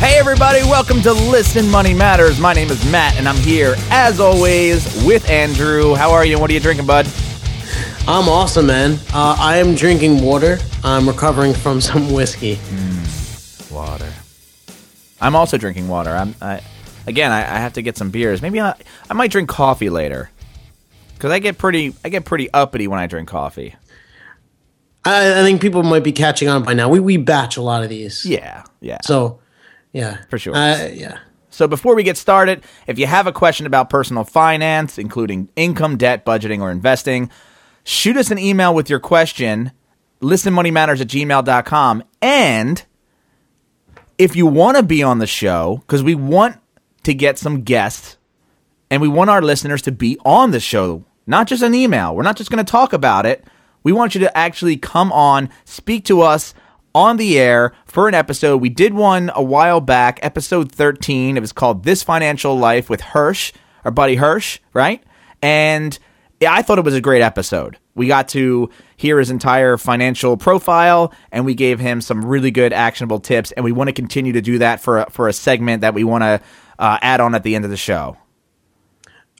Hey, 0.00 0.18
everybody, 0.18 0.62
welcome 0.62 1.02
to 1.02 1.12
Listen 1.12 1.70
Money 1.70 1.92
Matters. 1.92 2.40
My 2.40 2.54
name 2.54 2.70
is 2.70 2.90
Matt, 2.90 3.18
and 3.18 3.28
I'm 3.28 3.36
here, 3.36 3.74
as 3.90 4.18
always, 4.18 5.04
with 5.04 5.28
Andrew. 5.28 5.94
How 5.94 6.10
are 6.10 6.24
you? 6.24 6.38
What 6.38 6.48
are 6.48 6.54
you 6.54 6.60
drinking, 6.60 6.86
bud? 6.86 7.06
I'm 8.08 8.26
awesome, 8.26 8.66
man. 8.66 8.92
Uh, 9.12 9.36
I 9.38 9.58
am 9.58 9.74
drinking 9.74 10.22
water. 10.22 10.56
I'm 10.82 11.06
recovering 11.06 11.52
from 11.52 11.80
some 11.82 12.10
whiskey. 12.14 12.58
Water. 13.70 14.10
I'm 15.20 15.36
also 15.36 15.58
drinking 15.58 15.86
water. 15.86 16.16
I'm, 16.16 16.34
I, 16.40 16.62
again, 17.06 17.30
I, 17.30 17.40
I 17.40 17.58
have 17.58 17.74
to 17.74 17.82
get 17.82 17.98
some 17.98 18.10
beers. 18.10 18.40
Maybe 18.40 18.58
I, 18.58 18.74
I 19.10 19.12
might 19.12 19.30
drink 19.30 19.50
coffee 19.50 19.90
later, 19.90 20.30
because 21.12 21.30
I 21.30 21.40
get 21.40 21.58
pretty, 21.58 21.94
I 22.02 22.08
get 22.08 22.24
pretty 22.24 22.50
uppity 22.54 22.88
when 22.88 22.98
I 22.98 23.06
drink 23.06 23.28
coffee. 23.28 23.74
I, 25.04 25.40
I 25.40 25.42
think 25.42 25.60
people 25.60 25.82
might 25.82 26.04
be 26.04 26.12
catching 26.12 26.48
on 26.48 26.62
by 26.64 26.72
now. 26.72 26.88
We 26.88 27.00
we 27.00 27.18
batch 27.18 27.58
a 27.58 27.62
lot 27.62 27.82
of 27.82 27.90
these. 27.90 28.24
Yeah, 28.24 28.64
yeah. 28.80 28.98
So, 29.02 29.40
yeah, 29.92 30.18
For 30.28 30.38
sure. 30.38 30.54
Uh, 30.54 30.88
yeah. 30.88 31.18
So 31.50 31.66
before 31.66 31.96
we 31.96 32.04
get 32.04 32.16
started, 32.16 32.62
if 32.86 32.98
you 32.98 33.06
have 33.06 33.26
a 33.26 33.32
question 33.32 33.66
about 33.66 33.90
personal 33.90 34.24
finance, 34.24 34.98
including 34.98 35.50
income, 35.56 35.96
debt, 35.96 36.24
budgeting, 36.24 36.60
or 36.60 36.70
investing, 36.70 37.30
shoot 37.82 38.16
us 38.16 38.30
an 38.30 38.38
email 38.38 38.72
with 38.72 38.88
your 38.88 39.00
question, 39.00 39.72
listenmoneymatters 40.20 41.00
at 41.00 41.08
gmail.com. 41.08 42.04
And 42.22 42.84
if 44.16 44.36
you 44.36 44.46
want 44.46 44.76
to 44.76 44.82
be 44.84 45.02
on 45.02 45.18
the 45.18 45.26
show, 45.26 45.78
because 45.80 46.04
we 46.04 46.14
want 46.14 46.56
to 47.02 47.14
get 47.14 47.38
some 47.38 47.62
guests 47.62 48.16
and 48.90 49.02
we 49.02 49.08
want 49.08 49.30
our 49.30 49.42
listeners 49.42 49.82
to 49.82 49.92
be 49.92 50.18
on 50.24 50.52
the 50.52 50.60
show, 50.60 51.04
not 51.26 51.48
just 51.48 51.62
an 51.62 51.74
email. 51.74 52.14
We're 52.14 52.22
not 52.22 52.36
just 52.36 52.50
going 52.50 52.64
to 52.64 52.70
talk 52.70 52.92
about 52.92 53.26
it. 53.26 53.44
We 53.82 53.92
want 53.92 54.14
you 54.14 54.20
to 54.20 54.36
actually 54.36 54.76
come 54.76 55.10
on, 55.10 55.50
speak 55.64 56.04
to 56.04 56.20
us 56.20 56.54
on 56.94 57.16
the 57.16 57.38
air 57.38 57.72
for 57.84 58.08
an 58.08 58.14
episode. 58.14 58.58
We 58.58 58.68
did 58.68 58.94
one 58.94 59.30
a 59.34 59.42
while 59.42 59.80
back, 59.80 60.18
episode 60.22 60.72
13. 60.72 61.36
It 61.36 61.40
was 61.40 61.52
called 61.52 61.84
This 61.84 62.02
Financial 62.02 62.56
Life 62.56 62.90
with 62.90 63.00
Hirsch, 63.00 63.52
our 63.84 63.90
buddy 63.90 64.16
Hirsch, 64.16 64.58
right? 64.72 65.02
And 65.42 65.98
I 66.46 66.62
thought 66.62 66.78
it 66.78 66.84
was 66.84 66.94
a 66.94 67.00
great 67.00 67.22
episode. 67.22 67.78
We 67.94 68.06
got 68.06 68.28
to 68.30 68.70
hear 68.96 69.18
his 69.18 69.30
entire 69.30 69.76
financial 69.76 70.36
profile 70.36 71.12
and 71.32 71.44
we 71.44 71.54
gave 71.54 71.80
him 71.80 72.00
some 72.00 72.24
really 72.24 72.50
good 72.50 72.72
actionable 72.72 73.20
tips. 73.20 73.52
And 73.52 73.64
we 73.64 73.72
want 73.72 73.88
to 73.88 73.92
continue 73.92 74.32
to 74.32 74.40
do 74.40 74.58
that 74.58 74.80
for 74.80 75.00
a, 75.00 75.10
for 75.10 75.28
a 75.28 75.32
segment 75.32 75.82
that 75.82 75.94
we 75.94 76.04
want 76.04 76.22
to 76.22 76.40
uh, 76.78 76.98
add 77.02 77.20
on 77.20 77.34
at 77.34 77.42
the 77.42 77.54
end 77.54 77.64
of 77.64 77.70
the 77.70 77.76
show. 77.76 78.16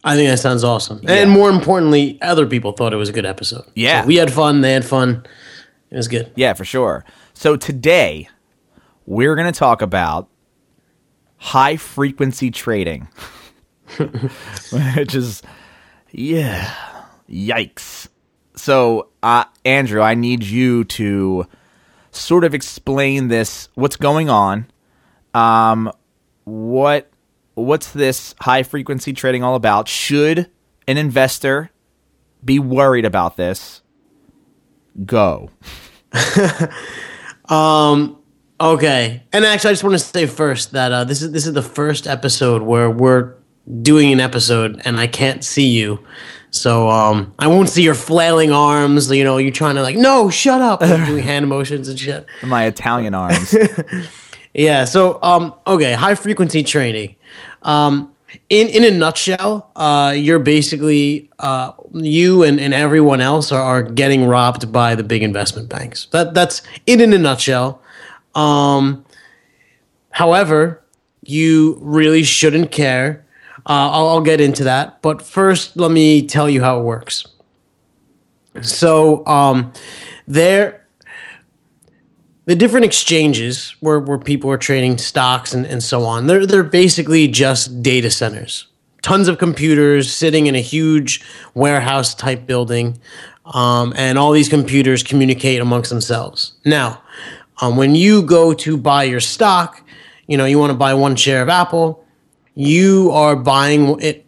I 0.03 0.17
think 0.17 0.31
that 0.31 0.39
sounds 0.39 0.65
awesome. 0.65 1.01
And 1.06 1.31
more 1.31 1.51
importantly, 1.51 2.19
other 2.23 2.47
people 2.47 2.73
thought 2.73 2.93
it 2.93 2.97
was 2.97 3.11
a 3.11 3.12
good 3.12 3.27
episode. 3.27 3.65
Yeah. 3.75 4.03
So 4.03 4.06
we 4.06 4.17
had 4.17 4.33
fun. 4.33 4.62
They 4.62 4.73
had 4.73 4.84
fun. 4.84 5.27
It 5.91 5.97
was 5.97 6.09
good. 6.09 6.33
Yeah, 6.37 6.55
for 6.55 6.65
sure. 6.65 7.05
So 7.41 7.57
today 7.57 8.29
we're 9.07 9.35
going 9.35 9.51
to 9.51 9.59
talk 9.59 9.81
about 9.81 10.29
high 11.39 11.79
frequency 11.79 12.51
trading, 12.51 13.09
which 13.97 15.15
is 15.15 15.41
yeah, 16.11 16.71
yikes. 17.31 18.09
So, 18.57 19.09
uh, 19.23 19.45
Andrew, 19.65 20.03
I 20.03 20.13
need 20.13 20.45
you 20.45 20.85
to 20.85 21.47
sort 22.11 22.45
of 22.45 22.53
explain 22.53 23.29
this. 23.29 23.71
What's 23.73 23.97
going 23.97 24.29
on? 24.29 24.67
Um, 25.33 25.91
what 26.45 27.09
what's 27.55 27.91
this 27.93 28.35
high 28.43 28.65
frequency 28.65 29.15
trading 29.15 29.43
all 29.43 29.55
about? 29.55 29.89
Should 29.89 30.51
an 30.87 30.99
investor 30.99 31.71
be 32.45 32.59
worried 32.59 33.07
about 33.07 33.39
this? 33.39 33.81
Go. 35.07 35.49
Okay. 37.51 39.23
And 39.33 39.45
actually, 39.45 39.70
I 39.70 39.73
just 39.73 39.84
want 39.84 39.95
to 39.95 39.98
say 39.98 40.27
first 40.27 40.73
that 40.73 40.93
uh, 40.93 41.05
this 41.05 41.23
is 41.23 41.33
this 41.33 41.47
is 41.47 41.55
the 41.55 41.62
first 41.62 42.06
episode 42.06 42.62
where 42.62 42.91
we're 42.91 43.34
doing 43.83 44.12
an 44.12 44.21
episode 44.21 44.81
and 44.84 44.99
I 44.99 45.06
can't 45.06 45.44
see 45.44 45.69
you. 45.69 46.05
So 46.50 46.91
um, 46.91 47.33
I 47.38 47.47
won't 47.47 47.69
see 47.69 47.83
your 47.83 47.94
flailing 47.94 48.50
arms. 48.53 49.11
You 49.11 49.25
know, 49.25 49.38
you're 49.38 49.53
trying 49.53 49.77
to 49.77 49.83
like, 49.83 49.97
no, 49.97 50.31
shut 50.31 50.61
up, 50.61 50.81
doing 50.81 51.22
hand 51.22 51.49
motions 51.49 51.88
and 51.88 51.99
shit. 51.99 52.27
My 52.43 52.65
Italian 52.66 53.15
arms. 53.15 53.55
Yeah. 54.53 54.84
So, 54.84 55.21
um, 55.22 55.55
okay, 55.67 55.93
high 55.93 56.15
frequency 56.15 56.62
trading. 56.62 57.17
Um, 57.62 58.12
in 58.50 58.69
in 58.69 58.84
a 58.84 58.91
nutshell, 58.91 59.71
uh, 59.77 60.12
you're 60.15 60.41
basically 60.41 61.31
uh, 61.38 61.72
you 61.94 62.43
and, 62.43 62.61
and 62.61 62.75
everyone 62.75 63.21
else 63.21 63.53
are, 63.53 63.62
are 63.62 63.83
getting 63.83 64.27
robbed 64.27 64.71
by 64.72 64.97
the 64.97 65.05
big 65.05 65.22
investment 65.22 65.69
banks. 65.69 66.06
That 66.11 66.34
that's 66.34 66.62
it 66.87 67.00
in 67.00 67.12
a 67.12 67.19
nutshell. 67.19 67.81
Um, 68.34 69.05
however, 70.11 70.83
you 71.22 71.78
really 71.81 72.25
shouldn't 72.25 72.72
care. 72.72 73.25
Uh, 73.66 73.91
I'll, 73.91 74.09
I'll 74.09 74.21
get 74.21 74.41
into 74.41 74.65
that, 74.65 75.03
but 75.03 75.22
first, 75.22 75.77
let 75.77 75.91
me 75.91 76.27
tell 76.27 76.49
you 76.49 76.62
how 76.62 76.81
it 76.81 76.82
works. 76.82 77.27
So, 78.62 79.25
um, 79.27 79.72
there 80.27 80.80
the 82.47 82.56
different 82.56 82.84
exchanges 82.84 83.77
where, 83.81 84.01
where 84.01 84.19
people 84.19 84.51
are 84.51 84.59
trading 84.59 84.99
stocks 84.99 85.55
and, 85.55 85.67
and 85.67 85.83
so 85.83 86.05
on, 86.05 86.27
they're, 86.27 86.47
they're 86.47 86.62
basically 86.62 87.28
just 87.28 87.83
data 87.83 88.11
centers. 88.11 88.67
Tons 89.03 89.28
of 89.28 89.39
computers 89.39 90.12
sitting 90.12 90.47
in 90.47 90.55
a 90.55 90.61
huge 90.61 91.23
warehouse 91.55 92.15
type 92.15 92.47
building, 92.47 93.00
um, 93.47 93.93
and 93.97 94.19
all 94.19 94.33
these 94.33 94.49
computers 94.49 95.03
communicate 95.03 95.61
amongst 95.61 95.91
themselves. 95.91 96.53
Now, 96.65 97.03
um, 97.62 97.77
when 97.77 97.95
you 97.95 98.23
go 98.23 98.53
to 98.55 98.77
buy 98.77 99.05
your 99.05 99.21
stock, 99.21 99.83
you 100.27 100.37
know, 100.37 100.45
you 100.45 100.59
want 100.59 100.71
to 100.71 100.77
buy 100.77 100.95
one 100.95 101.17
share 101.17 101.43
of 101.43 101.49
Apple, 101.49 102.05
you 102.55 103.11
are 103.12 103.37
buying 103.37 104.00
it 104.00 104.27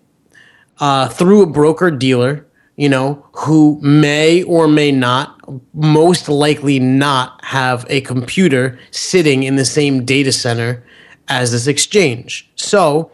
uh, 0.81 1.09
through 1.09 1.43
a 1.43 1.47
broker 1.47 1.91
dealer, 1.91 2.47
you 2.83 2.89
know, 2.89 3.25
who 3.33 3.79
may 3.81 4.43
or 4.43 4.67
may 4.67 4.91
not, 4.91 5.39
most 5.73 6.29
likely 6.29 6.81
not 6.81 7.41
have 7.45 7.87
a 7.89 8.01
computer 8.01 8.77
sitting 8.91 9.45
in 9.45 9.55
the 9.55 9.65
same 9.65 10.05
data 10.05 10.33
center 10.33 10.85
as 11.29 11.53
this 11.53 11.69
exchange. 11.69 12.51
So 12.57 13.13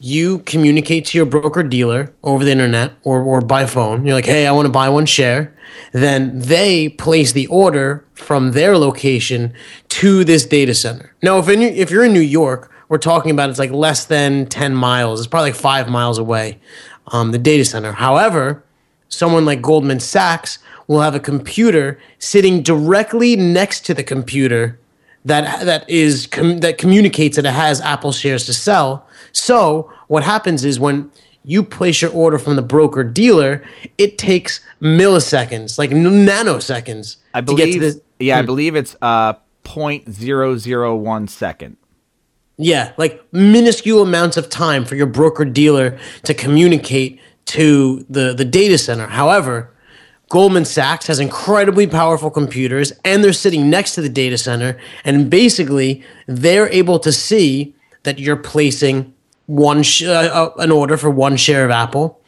you 0.00 0.40
communicate 0.40 1.04
to 1.04 1.18
your 1.18 1.24
broker 1.24 1.62
dealer 1.62 2.12
over 2.24 2.42
the 2.44 2.50
internet 2.50 2.94
or, 3.04 3.22
or 3.22 3.40
by 3.40 3.66
phone. 3.66 4.04
You're 4.04 4.16
like, 4.16 4.26
hey, 4.26 4.44
I 4.44 4.50
want 4.50 4.66
to 4.66 4.72
buy 4.72 4.88
one 4.88 5.06
share. 5.06 5.56
Then 5.92 6.40
they 6.40 6.88
place 6.88 7.30
the 7.30 7.46
order 7.46 8.04
from 8.14 8.52
their 8.52 8.76
location 8.76 9.54
to 9.90 10.24
this 10.24 10.44
data 10.44 10.74
center. 10.74 11.14
Now, 11.22 11.38
if, 11.38 11.48
in, 11.48 11.62
if 11.62 11.92
you're 11.92 12.04
in 12.04 12.12
New 12.12 12.18
York, 12.18 12.72
we're 12.88 12.98
talking 12.98 13.30
about 13.30 13.50
it's 13.50 13.60
like 13.60 13.70
less 13.70 14.04
than 14.04 14.46
10 14.46 14.74
miles. 14.74 15.20
It's 15.20 15.28
probably 15.28 15.52
like 15.52 15.60
five 15.60 15.88
miles 15.88 16.18
away, 16.18 16.58
um, 17.06 17.30
the 17.30 17.38
data 17.38 17.64
center. 17.64 17.92
However, 17.92 18.64
someone 19.08 19.44
like 19.44 19.62
Goldman 19.62 20.00
Sachs 20.00 20.58
will 20.86 21.00
have 21.00 21.14
a 21.14 21.20
computer 21.20 21.98
sitting 22.18 22.62
directly 22.62 23.36
next 23.36 23.84
to 23.86 23.94
the 23.94 24.04
computer 24.04 24.78
that 25.24 25.64
that 25.64 25.88
is 25.90 26.26
com- 26.28 26.58
that 26.58 26.78
communicates 26.78 27.36
that 27.36 27.44
it 27.44 27.52
has 27.52 27.80
Apple 27.80 28.12
shares 28.12 28.46
to 28.46 28.54
sell. 28.54 29.06
So 29.32 29.92
what 30.06 30.22
happens 30.22 30.64
is 30.64 30.78
when 30.78 31.10
you 31.44 31.62
place 31.62 32.02
your 32.02 32.10
order 32.12 32.38
from 32.38 32.56
the 32.56 32.62
broker 32.62 33.04
dealer, 33.04 33.62
it 33.98 34.18
takes 34.18 34.60
milliseconds, 34.80 35.78
like 35.78 35.90
nanoseconds, 35.90 37.16
I 37.34 37.40
to 37.40 37.46
get 37.46 37.56
believe. 37.56 37.74
to 37.74 37.80
this. 37.80 38.00
Yeah, 38.18 38.38
I 38.38 38.42
believe 38.42 38.76
it's 38.76 38.96
uh 39.02 39.34
point 39.64 40.10
zero 40.12 40.56
zero 40.56 40.94
one 40.94 41.26
second. 41.26 41.76
Yeah, 42.56 42.92
like 42.96 43.22
minuscule 43.32 44.02
amounts 44.02 44.36
of 44.36 44.48
time 44.48 44.84
for 44.84 44.94
your 44.94 45.06
broker 45.06 45.44
dealer 45.44 45.98
to 46.22 46.34
communicate 46.34 47.20
to 47.46 48.04
the, 48.08 48.34
the 48.34 48.44
data 48.44 48.78
center. 48.78 49.06
However, 49.06 49.72
Goldman 50.28 50.64
Sachs 50.64 51.06
has 51.06 51.20
incredibly 51.20 51.86
powerful 51.86 52.30
computers 52.30 52.92
and 53.04 53.22
they're 53.22 53.32
sitting 53.32 53.70
next 53.70 53.94
to 53.94 54.02
the 54.02 54.08
data 54.08 54.36
center. 54.36 54.76
And 55.04 55.30
basically, 55.30 56.04
they're 56.26 56.68
able 56.70 56.98
to 57.00 57.12
see 57.12 57.74
that 58.02 58.18
you're 58.18 58.36
placing 58.36 59.14
one 59.46 59.84
sh- 59.84 60.02
uh, 60.02 60.10
uh, 60.32 60.52
an 60.58 60.72
order 60.72 60.96
for 60.96 61.10
one 61.10 61.36
share 61.36 61.64
of 61.64 61.70
Apple. 61.70 62.20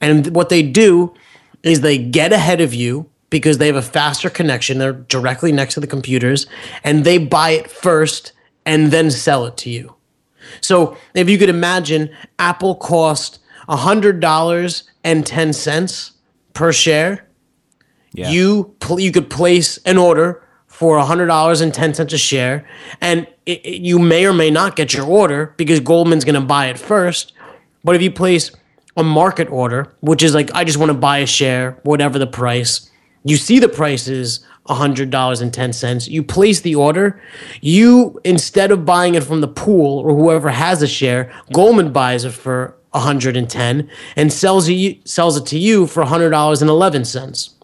And 0.00 0.34
what 0.34 0.50
they 0.50 0.62
do 0.62 1.14
is 1.62 1.80
they 1.80 1.96
get 1.96 2.32
ahead 2.32 2.60
of 2.60 2.74
you 2.74 3.08
because 3.30 3.56
they 3.56 3.66
have 3.66 3.76
a 3.76 3.82
faster 3.82 4.28
connection. 4.28 4.78
They're 4.78 4.92
directly 4.92 5.50
next 5.52 5.74
to 5.74 5.80
the 5.80 5.86
computers 5.86 6.46
and 6.84 7.04
they 7.04 7.16
buy 7.16 7.50
it 7.50 7.70
first 7.70 8.32
and 8.66 8.90
then 8.90 9.10
sell 9.10 9.46
it 9.46 9.56
to 9.58 9.70
you. 9.70 9.94
So 10.60 10.96
if 11.14 11.28
you 11.28 11.38
could 11.38 11.48
imagine, 11.48 12.10
Apple 12.38 12.74
cost 12.74 13.40
$100.10 13.68 16.10
per 16.52 16.72
share. 16.72 17.26
Yeah. 18.12 18.30
You 18.30 18.74
pl- 18.80 19.00
you 19.00 19.12
could 19.12 19.28
place 19.30 19.78
an 19.84 19.98
order 19.98 20.42
for 20.66 20.98
$100.10 20.98 22.12
a 22.12 22.18
share 22.18 22.66
and 23.00 23.26
it, 23.46 23.60
it- 23.64 23.80
you 23.82 23.98
may 23.98 24.26
or 24.26 24.32
may 24.32 24.50
not 24.50 24.76
get 24.76 24.94
your 24.94 25.06
order 25.06 25.54
because 25.56 25.80
Goldman's 25.80 26.24
going 26.24 26.34
to 26.34 26.40
buy 26.46 26.66
it 26.66 26.78
first. 26.78 27.32
But 27.84 27.96
if 27.96 28.02
you 28.02 28.10
place 28.10 28.50
a 28.96 29.02
market 29.04 29.48
order, 29.50 29.94
which 30.00 30.22
is 30.22 30.34
like 30.34 30.50
I 30.54 30.64
just 30.64 30.78
want 30.78 30.90
to 30.90 30.98
buy 30.98 31.18
a 31.18 31.26
share, 31.26 31.78
whatever 31.82 32.18
the 32.18 32.26
price, 32.26 32.90
you 33.24 33.36
see 33.36 33.58
the 33.58 33.68
prices 33.68 34.40
$100.10. 34.68 36.08
You 36.08 36.22
place 36.22 36.60
the 36.60 36.74
order. 36.74 37.20
You, 37.60 38.18
instead 38.24 38.70
of 38.72 38.84
buying 38.84 39.14
it 39.14 39.22
from 39.22 39.40
the 39.40 39.48
pool 39.48 40.00
or 40.00 40.14
whoever 40.16 40.50
has 40.50 40.82
a 40.82 40.88
share, 40.88 41.32
Goldman 41.52 41.92
buys 41.92 42.24
it 42.24 42.32
for 42.32 42.76
110 42.96 43.90
and 44.16 44.32
sells 44.32 44.68
it, 44.68 45.08
sells 45.08 45.36
it 45.36 45.46
to 45.46 45.58
you 45.58 45.86
for 45.86 46.02
$100.11. 46.04 47.54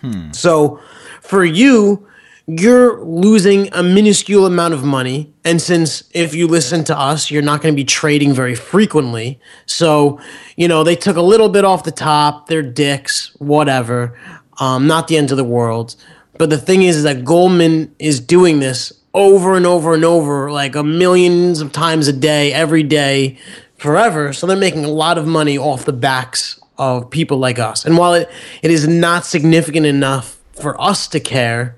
Hmm. 0.00 0.32
So 0.32 0.80
for 1.20 1.44
you, 1.44 2.06
you're 2.46 3.00
losing 3.04 3.72
a 3.72 3.82
minuscule 3.82 4.46
amount 4.46 4.74
of 4.74 4.82
money. 4.82 5.32
And 5.44 5.60
since 5.62 6.04
if 6.12 6.34
you 6.34 6.48
listen 6.48 6.84
to 6.84 6.98
us, 6.98 7.30
you're 7.30 7.42
not 7.42 7.62
going 7.62 7.72
to 7.72 7.76
be 7.76 7.84
trading 7.84 8.32
very 8.32 8.54
frequently. 8.54 9.38
So, 9.66 10.20
you 10.56 10.66
know, 10.66 10.82
they 10.82 10.96
took 10.96 11.16
a 11.16 11.22
little 11.22 11.48
bit 11.48 11.64
off 11.64 11.84
the 11.84 11.92
top, 11.92 12.48
they're 12.48 12.62
dicks, 12.62 13.34
whatever. 13.38 14.18
Um, 14.58 14.86
not 14.86 15.08
the 15.08 15.16
end 15.16 15.30
of 15.30 15.36
the 15.36 15.44
world. 15.44 15.94
But 16.38 16.50
the 16.50 16.58
thing 16.58 16.82
is, 16.82 16.96
is 16.96 17.02
that 17.04 17.24
Goldman 17.24 17.94
is 17.98 18.18
doing 18.18 18.60
this 18.60 18.92
over 19.14 19.56
and 19.56 19.66
over 19.66 19.94
and 19.94 20.04
over, 20.04 20.50
like 20.50 20.74
a 20.74 20.82
millions 20.82 21.60
of 21.60 21.72
times 21.72 22.08
a 22.08 22.12
day, 22.12 22.52
every 22.52 22.82
day, 22.82 23.38
forever. 23.80 24.34
So 24.34 24.46
they're 24.46 24.58
making 24.58 24.84
a 24.84 24.90
lot 24.90 25.16
of 25.16 25.26
money 25.26 25.56
off 25.56 25.86
the 25.86 25.92
backs 25.92 26.60
of 26.76 27.08
people 27.08 27.38
like 27.38 27.58
us. 27.58 27.86
And 27.86 27.96
while 27.96 28.12
it, 28.12 28.30
it 28.62 28.70
is 28.70 28.86
not 28.86 29.24
significant 29.24 29.86
enough 29.86 30.38
for 30.52 30.78
us 30.78 31.08
to 31.08 31.20
care, 31.20 31.76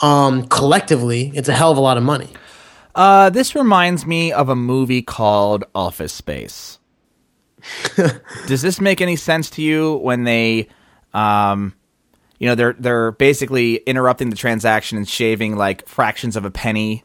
um, 0.00 0.46
collectively, 0.46 1.32
it's 1.34 1.48
a 1.48 1.52
hell 1.52 1.72
of 1.72 1.78
a 1.78 1.80
lot 1.80 1.96
of 1.96 2.04
money. 2.04 2.28
Uh, 2.94 3.28
this 3.30 3.56
reminds 3.56 4.06
me 4.06 4.32
of 4.32 4.48
a 4.48 4.54
movie 4.54 5.02
called 5.02 5.64
Office 5.74 6.12
Space. 6.12 6.78
Does 8.46 8.62
this 8.62 8.80
make 8.80 9.00
any 9.00 9.16
sense 9.16 9.50
to 9.50 9.62
you 9.62 9.96
when 9.96 10.22
they, 10.22 10.68
um, 11.12 11.74
you 12.38 12.46
know, 12.46 12.54
they're 12.54 12.74
they're 12.78 13.12
basically 13.12 13.76
interrupting 13.76 14.30
the 14.30 14.36
transaction 14.36 14.98
and 14.98 15.08
shaving 15.08 15.56
like 15.56 15.88
fractions 15.88 16.36
of 16.36 16.44
a 16.44 16.50
penny, 16.50 17.04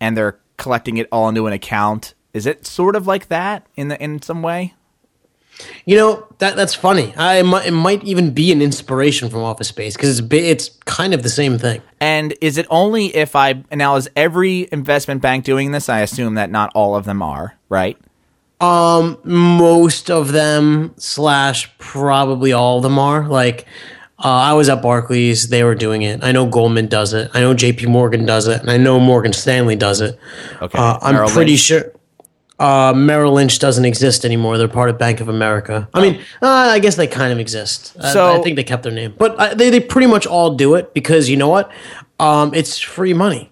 and 0.00 0.16
they're 0.16 0.38
collecting 0.56 0.96
it 0.96 1.08
all 1.10 1.28
into 1.28 1.46
an 1.46 1.52
account? 1.52 2.14
Is 2.34 2.44
it 2.44 2.66
sort 2.66 2.96
of 2.96 3.06
like 3.06 3.28
that 3.28 3.66
in 3.76 3.88
the 3.88 4.02
in 4.02 4.20
some 4.20 4.42
way? 4.42 4.74
You 5.84 5.96
know 5.96 6.26
that 6.38 6.56
that's 6.56 6.74
funny. 6.74 7.14
I 7.16 7.36
it 7.38 7.70
might 7.70 8.02
even 8.04 8.32
be 8.32 8.50
an 8.50 8.60
inspiration 8.60 9.30
from 9.30 9.42
Office 9.42 9.68
Space 9.68 9.96
because 9.96 10.18
it's 10.18 10.28
it's 10.32 10.68
kind 10.84 11.14
of 11.14 11.22
the 11.22 11.28
same 11.28 11.58
thing. 11.58 11.80
And 12.00 12.34
is 12.40 12.58
it 12.58 12.66
only 12.70 13.14
if 13.14 13.36
I 13.36 13.62
now 13.72 13.94
is 13.96 14.10
every 14.16 14.68
investment 14.72 15.22
bank 15.22 15.44
doing 15.44 15.70
this? 15.70 15.88
I 15.88 16.00
assume 16.00 16.34
that 16.34 16.50
not 16.50 16.72
all 16.74 16.96
of 16.96 17.04
them 17.04 17.22
are, 17.22 17.56
right? 17.68 17.96
Um, 18.60 19.18
most 19.24 20.10
of 20.10 20.32
them 20.32 20.94
slash 20.96 21.76
probably 21.78 22.52
all 22.52 22.78
of 22.78 22.82
them 22.82 22.98
are. 22.98 23.28
Like, 23.28 23.66
uh, 24.18 24.28
I 24.28 24.54
was 24.54 24.68
at 24.68 24.82
Barclays; 24.82 25.50
they 25.50 25.62
were 25.62 25.74
doing 25.74 26.02
it. 26.02 26.24
I 26.24 26.32
know 26.32 26.46
Goldman 26.46 26.88
does 26.88 27.12
it. 27.12 27.30
I 27.34 27.40
know 27.40 27.54
J.P. 27.54 27.86
Morgan 27.86 28.24
does 28.24 28.48
it, 28.48 28.60
and 28.60 28.70
I 28.70 28.76
know 28.76 28.98
Morgan 28.98 29.32
Stanley 29.32 29.76
does 29.76 30.00
it. 30.00 30.18
Okay, 30.62 30.78
uh, 30.78 30.98
I'm 31.02 31.14
Merrill 31.14 31.30
pretty 31.30 31.52
Lynch. 31.52 31.60
sure. 31.60 31.92
Uh, 32.58 32.92
Merrill 32.94 33.32
Lynch 33.32 33.58
doesn't 33.58 33.84
exist 33.84 34.24
anymore. 34.24 34.58
They're 34.58 34.68
part 34.68 34.88
of 34.88 34.96
Bank 34.96 35.20
of 35.20 35.28
America. 35.28 35.88
I 35.92 36.00
mean, 36.00 36.20
uh, 36.40 36.46
I 36.48 36.78
guess 36.78 36.94
they 36.94 37.08
kind 37.08 37.32
of 37.32 37.40
exist. 37.40 37.96
So 38.12 38.26
I, 38.26 38.38
I 38.38 38.42
think 38.42 38.56
they 38.56 38.64
kept 38.64 38.84
their 38.84 38.92
name, 38.92 39.14
but 39.18 39.34
uh, 39.36 39.54
they 39.54 39.70
they 39.70 39.80
pretty 39.80 40.06
much 40.06 40.26
all 40.26 40.54
do 40.54 40.74
it 40.76 40.94
because 40.94 41.28
you 41.28 41.36
know 41.36 41.48
what? 41.48 41.72
Um, 42.20 42.54
it's 42.54 42.78
free 42.78 43.12
money. 43.12 43.50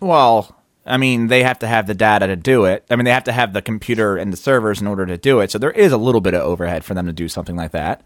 Well, 0.00 0.56
I 0.86 0.96
mean, 0.96 1.28
they 1.28 1.42
have 1.42 1.58
to 1.60 1.66
have 1.66 1.86
the 1.86 1.94
data 1.94 2.26
to 2.26 2.36
do 2.36 2.64
it. 2.64 2.84
I 2.90 2.96
mean, 2.96 3.04
they 3.04 3.12
have 3.12 3.24
to 3.24 3.32
have 3.32 3.52
the 3.52 3.62
computer 3.62 4.16
and 4.16 4.32
the 4.32 4.36
servers 4.36 4.80
in 4.80 4.86
order 4.86 5.06
to 5.06 5.16
do 5.16 5.40
it. 5.40 5.50
So 5.50 5.58
there 5.58 5.70
is 5.70 5.92
a 5.92 5.96
little 5.96 6.20
bit 6.20 6.34
of 6.34 6.42
overhead 6.42 6.84
for 6.84 6.94
them 6.94 7.06
to 7.06 7.12
do 7.12 7.28
something 7.28 7.56
like 7.56 7.72
that. 7.72 8.04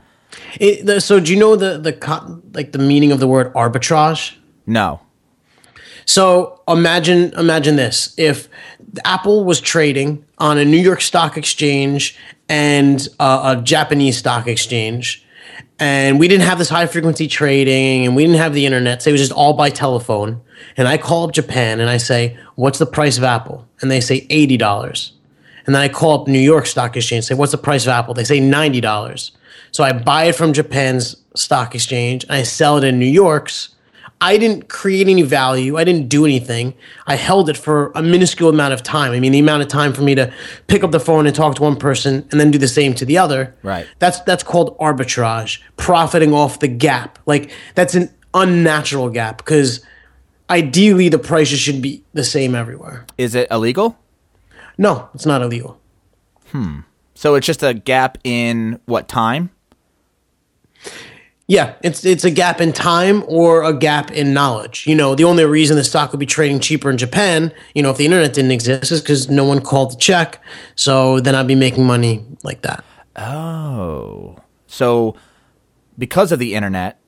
It, 0.61 0.85
the, 0.85 1.01
so 1.01 1.21
do 1.21 1.33
you 1.33 1.39
know 1.39 1.57
the 1.57 1.79
the 1.79 2.43
like 2.53 2.73
the 2.73 2.79
meaning 2.79 3.13
of 3.13 3.21
the 3.21 3.29
word 3.29 3.55
arbitrage? 3.55 4.35
No. 4.67 5.01
So 6.07 6.61
imagine 6.67 7.33
imagine 7.35 7.77
this: 7.77 8.15
if 8.17 8.49
Apple 9.05 9.45
was 9.45 9.61
trading 9.61 10.25
on 10.39 10.57
a 10.57 10.65
New 10.65 10.79
York 10.79 11.01
Stock 11.01 11.37
Exchange 11.37 12.17
and 12.49 13.07
a 13.19 13.61
Japanese 13.63 14.17
stock 14.17 14.47
exchange, 14.47 15.25
and 15.81 16.19
we 16.19 16.29
didn't 16.29 16.45
have 16.47 16.59
this 16.59 16.69
high 16.69 16.87
frequency 16.87 17.27
trading, 17.27 18.07
and 18.07 18.15
we 18.15 18.25
didn't 18.25 18.39
have 18.39 18.55
the 18.55 18.67
internet, 18.67 19.03
so 19.03 19.11
it 19.11 19.13
was 19.13 19.21
just 19.21 19.33
all 19.33 19.53
by 19.53 19.69
telephone. 19.69 20.41
And 20.77 20.87
I 20.89 20.97
call 20.97 21.25
up 21.25 21.33
Japan 21.33 21.81
and 21.81 21.91
I 21.91 21.97
say, 21.97 22.37
"What's 22.55 22.79
the 22.79 22.87
price 22.87 23.19
of 23.19 23.25
Apple?" 23.25 23.67
And 23.81 23.91
they 23.91 24.01
say 24.01 24.27
eighty 24.31 24.57
dollars. 24.57 25.13
And 25.67 25.75
then 25.75 25.83
I 25.83 25.89
call 25.89 26.23
up 26.23 26.29
New 26.29 26.39
York 26.39 26.67
Stock 26.67 26.97
Exchange, 26.97 27.19
and 27.19 27.25
say, 27.25 27.35
"What's 27.35 27.53
the 27.53 27.59
price 27.59 27.83
of 27.85 27.89
Apple?" 27.89 28.15
They 28.15 28.25
say 28.25 28.39
ninety 28.39 28.81
dollars. 28.81 29.33
So 29.73 29.83
I 29.83 29.93
buy 29.93 30.25
it 30.25 30.37
from 30.37 30.53
Japan's 30.53 31.17
stock 31.35 31.75
exchange 31.75 32.25
and 32.25 32.33
I 32.33 32.45
sell 32.45 32.79
it 32.79 32.85
in 32.85 32.99
New 32.99 33.05
York's 33.05 33.71
I 34.21 34.39
didn't 34.39 34.69
create 34.69 35.09
any 35.09 35.23
value. 35.23 35.77
I 35.77 35.85
didn't 35.85 36.09
do 36.09 36.25
anything. 36.25 36.75
I 37.07 37.17
held 37.17 37.51
it 37.51 37.57
for 37.57 37.93
a 37.95 38.03
minuscule 38.03 38.49
amount 38.49 38.73
of 38.73 38.83
time. 38.83 39.13
I 39.13 39.21
mean, 39.21 39.33
the 39.33 39.39
amount 39.39 39.63
of 39.63 39.69
time 39.69 39.93
for 39.93 40.03
me 40.03 40.15
to 40.15 40.33
pick 40.69 40.83
up 40.83 40.91
the 40.91 41.01
phone 41.01 41.27
and 41.27 41.37
talk 41.37 41.57
to 41.57 41.63
one 41.63 41.77
person 41.77 42.27
and 42.31 42.41
then 42.41 42.51
do 42.51 42.59
the 42.59 42.69
same 42.69 42.95
to 42.95 43.05
the 43.05 43.19
other. 43.19 43.55
Right. 43.63 43.87
That's 43.99 44.21
that's 44.21 44.43
called 44.43 44.77
arbitrage, 44.79 45.61
profiting 45.77 46.33
off 46.33 46.61
the 46.61 46.69
gap. 46.69 47.19
Like 47.27 47.51
that's 47.75 47.95
an 47.95 48.11
unnatural 48.33 49.11
gap 49.11 49.39
because 49.39 49.85
ideally 50.49 51.09
the 51.09 51.19
prices 51.19 51.59
should 51.59 51.83
be 51.83 52.03
the 52.15 52.25
same 52.25 52.55
everywhere. 52.55 53.05
Is 53.19 53.35
it 53.35 53.49
illegal? 53.51 53.99
No, 54.79 55.11
it's 55.15 55.27
not 55.27 55.43
illegal. 55.43 55.79
Hmm. 56.53 56.81
So 57.15 57.35
it's 57.35 57.47
just 57.47 57.63
a 57.63 57.75
gap 57.75 58.19
in 58.25 58.81
what 58.87 59.09
time? 59.09 59.51
Yeah, 61.49 61.77
it's 61.83 62.05
it's 62.05 62.25
a 62.25 62.31
gap 62.31 62.61
in 62.61 62.73
time 62.73 63.23
or 63.29 63.63
a 63.63 63.73
gap 63.73 64.11
in 64.11 64.35
knowledge. 64.35 64.85
You 64.87 64.97
know, 64.97 65.15
the 65.15 65.25
only 65.25 65.45
reason 65.45 65.77
the 65.77 65.85
stock 65.85 66.11
would 66.11 66.19
be 66.19 66.27
trading 66.27 66.59
cheaper 66.59 66.91
in 66.91 66.99
Japan, 66.99 67.53
you 67.75 67.83
know, 67.83 67.91
if 67.91 67.99
the 67.99 68.05
internet 68.05 68.33
didn't 68.33 68.51
exist, 68.51 68.91
is 68.91 69.01
because 69.01 69.31
no 69.31 69.45
one 69.45 69.61
called 69.61 69.93
the 69.93 69.97
check. 69.97 70.43
So 70.75 71.21
then 71.21 71.37
I'd 71.37 71.47
be 71.47 71.55
making 71.55 71.85
money 71.85 72.25
like 72.43 72.63
that. 72.63 72.85
Oh, 73.15 74.37
so 74.67 75.15
because 75.97 76.33
of 76.33 76.41
the 76.41 76.55
internet, 76.55 76.99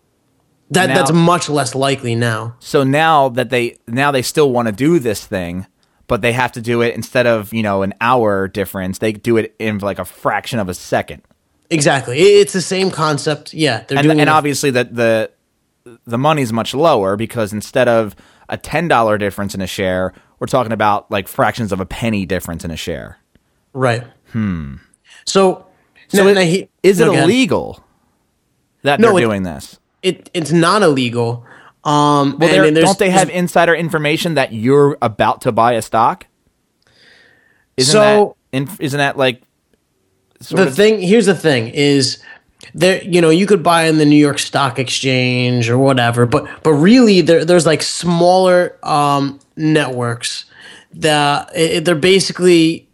that 0.71 0.89
now, 0.89 0.95
that's 0.95 1.13
much 1.13 1.49
less 1.49 1.75
likely 1.75 2.15
now. 2.15 2.55
So 2.61 2.85
now 2.85 3.31
that 3.31 3.51
they 3.51 3.79
now 3.89 4.13
they 4.13 4.23
still 4.23 4.53
want 4.53 4.67
to 4.67 4.73
do 4.73 5.01
this 5.01 5.27
thing, 5.27 5.67
but 6.07 6.23
they 6.23 6.33
have 6.33 6.53
to 6.53 6.61
do 6.61 6.81
it 6.81 6.95
instead 6.95 7.27
of 7.27 7.53
you 7.53 7.65
know 7.65 7.83
an 7.83 7.93
hour 8.01 8.47
difference, 8.47 8.99
they 8.99 9.13
do 9.13 9.37
it 9.37 9.57
in 9.59 9.79
like 9.79 9.99
a 9.99 10.05
fraction 10.05 10.61
of 10.61 10.69
a 10.69 10.75
second. 10.75 11.23
Exactly. 11.71 12.19
It's 12.19 12.53
the 12.53 12.63
same 12.63 12.91
concept. 12.91 13.53
Yeah, 13.53 13.85
they're 13.87 13.99
and, 13.99 14.07
doing 14.07 14.21
and 14.21 14.31
obviously 14.31 14.71
that 14.71 14.95
the 14.95 15.31
the 16.07 16.19
money's 16.19 16.53
much 16.53 16.75
lower 16.75 17.17
because 17.17 17.53
instead 17.53 17.89
of 17.89 18.17
a 18.49 18.57
ten 18.57 18.89
dollar 18.89 19.19
difference 19.19 19.55
in 19.55 19.61
a 19.61 19.67
share, 19.67 20.15
we're 20.39 20.47
talking 20.47 20.73
about 20.73 21.11
like 21.11 21.29
fractions 21.29 21.73
of 21.73 21.81
a 21.81 21.87
penny 21.87 22.25
difference 22.27 22.65
in 22.65 22.71
a 22.71 22.77
share. 22.77 23.19
Right. 23.73 24.05
Hmm. 24.33 24.77
So, 25.27 25.67
so 26.09 26.25
no, 26.25 26.31
it, 26.31 26.35
no, 26.35 26.41
he, 26.41 26.69
is 26.83 27.01
it 27.01 27.09
illegal 27.09 27.85
that 28.83 29.01
no, 29.01 29.13
they're 29.13 29.27
doing 29.27 29.43
this? 29.43 29.79
It 30.03 30.31
it's 30.33 30.53
not 30.53 30.83
illegal. 30.83 31.45
Um, 31.85 32.39
well, 32.39 32.51
and, 32.51 32.77
and 32.77 32.77
don't 32.77 32.99
they 32.99 33.11
have 33.11 33.31
insider 33.31 33.75
information 33.75 34.35
that 34.35 34.53
you're 34.53 34.99
about 35.01 35.43
to 35.43 35.53
buy 35.53 35.75
a 35.75 35.83
stock? 35.83 36.27
Isn't 37.77 37.93
so 37.93 38.37
that, 38.53 38.81
isn't 38.81 38.99
that 38.99 39.17
like 39.17 39.43
the 40.41 40.69
of- 40.69 40.75
thing 40.75 41.01
here's 41.01 41.27
the 41.27 41.35
thing 41.35 41.69
is 41.69 42.23
there 42.75 43.03
you 43.03 43.21
know 43.21 43.31
you 43.31 43.47
could 43.47 43.63
buy 43.63 43.85
in 43.85 43.99
the 43.99 44.05
New 44.05 44.17
York 44.17 44.39
Stock 44.39 44.79
Exchange 44.79 45.71
or 45.71 45.79
whatever 45.79 46.27
but 46.27 46.47
but 46.63 46.73
really 46.73 47.21
there, 47.21 47.45
there's 47.45 47.67
like 47.67 47.83
smaller 47.83 48.77
um, 48.83 49.39
networks 49.57 50.45
that 50.93 51.51
it, 51.55 51.85
they're 51.85 51.95
basically 51.95 52.89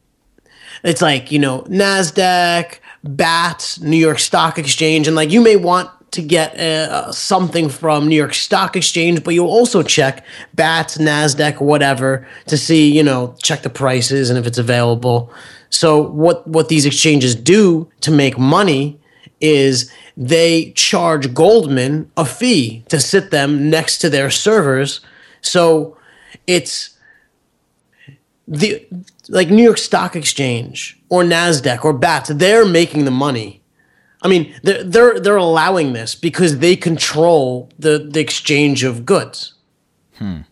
it's 0.83 1.03
like 1.03 1.33
you 1.33 1.39
know 1.39 1.63
Nasdaq 1.63 2.79
BATS 3.03 3.81
New 3.81 3.97
York 3.97 4.19
Stock 4.19 4.59
Exchange 4.59 5.07
and 5.07 5.17
like 5.17 5.31
you 5.31 5.41
may 5.41 5.57
want 5.57 5.91
to 6.15 6.23
get 6.23 6.59
uh, 6.59 7.11
something 7.11 7.69
from 7.69 8.07
New 8.07 8.15
York 8.15 8.35
Stock 8.35 8.77
Exchange, 8.77 9.25
but 9.25 9.35
you'll 9.35 9.49
also 9.49 9.83
check 9.83 10.25
BATS, 10.55 10.99
NASDAQ, 10.99 11.61
whatever 11.61 12.27
to 12.47 12.57
see, 12.57 12.97
you 12.97 13.03
know, 13.03 13.35
check 13.43 13.63
the 13.63 13.71
prices 13.71 14.31
and 14.31 14.39
if 14.39 14.47
it's 14.47 14.59
available. 14.59 15.33
So 15.75 16.01
what 16.01 16.47
what 16.47 16.69
these 16.69 16.87
exchanges 16.87 17.35
do 17.35 17.91
to 18.03 18.13
make 18.13 18.39
money 18.39 19.01
is 19.41 19.91
they 20.17 20.71
charge 20.73 21.35
Goldman 21.35 22.11
a 22.17 22.25
fee 22.25 22.85
to 22.89 23.01
sit 23.01 23.33
them 23.33 23.71
next 23.71 23.99
to 23.99 24.09
their 24.09 24.31
servers. 24.31 25.01
So 25.41 25.97
it's 26.47 26.97
the 28.47 28.87
like 29.29 29.51
New 29.51 29.65
York 29.65 29.79
Stock 29.79 30.15
Exchange 30.15 30.97
or 31.09 31.25
Nasdaq 31.25 31.85
or 31.85 31.93
BATS, 31.93 32.29
they're 32.29 32.65
making 32.67 33.05
the 33.05 33.11
money. 33.11 33.61
I 34.23 34.29
mean, 34.29 34.55
they're 34.63 34.85
they're 34.85 35.19
they're 35.19 35.37
allowing 35.37 35.93
this 35.93 36.15
because 36.15 36.59
they 36.59 36.77
control 36.77 37.69
the 37.81 37.99
the 37.99 38.21
exchange 38.21 38.85
of 38.85 39.05
goods. 39.05 39.55
Hmm. 40.19 40.43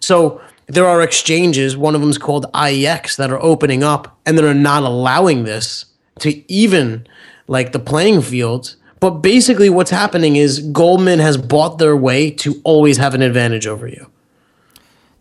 So 0.00 0.40
there 0.68 0.86
are 0.86 1.02
exchanges, 1.02 1.76
one 1.76 1.94
of 1.94 2.00
them 2.00 2.10
is 2.10 2.18
called 2.18 2.46
IEX, 2.52 3.16
that 3.16 3.30
are 3.30 3.40
opening 3.42 3.82
up 3.84 4.18
and 4.26 4.36
that 4.36 4.44
are 4.44 4.54
not 4.54 4.82
allowing 4.82 5.44
this 5.44 5.86
to 6.20 6.50
even 6.52 7.06
like 7.46 7.72
the 7.72 7.78
playing 7.78 8.22
field. 8.22 8.76
But 8.98 9.10
basically, 9.20 9.68
what's 9.70 9.90
happening 9.90 10.36
is 10.36 10.60
Goldman 10.60 11.18
has 11.20 11.36
bought 11.36 11.78
their 11.78 11.96
way 11.96 12.30
to 12.32 12.60
always 12.64 12.96
have 12.96 13.14
an 13.14 13.22
advantage 13.22 13.66
over 13.66 13.86
you. 13.86 14.10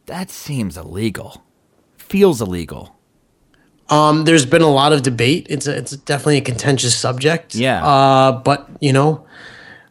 That 0.06 0.30
seems 0.30 0.78
illegal. 0.78 1.44
Feels 1.98 2.42
illegal. 2.42 2.96
Um, 3.90 4.24
there's 4.26 4.46
been 4.46 4.62
a 4.62 4.72
lot 4.72 4.94
of 4.94 5.04
debate. 5.04 5.46
It's 5.50 5.68
a, 5.68 5.76
it's 5.78 5.92
definitely 5.92 6.38
a 6.38 6.42
contentious 6.42 6.98
subject. 6.98 7.54
Yeah. 7.54 7.86
Uh, 7.86 8.32
but 8.32 8.68
you 8.80 8.94
know, 8.94 9.26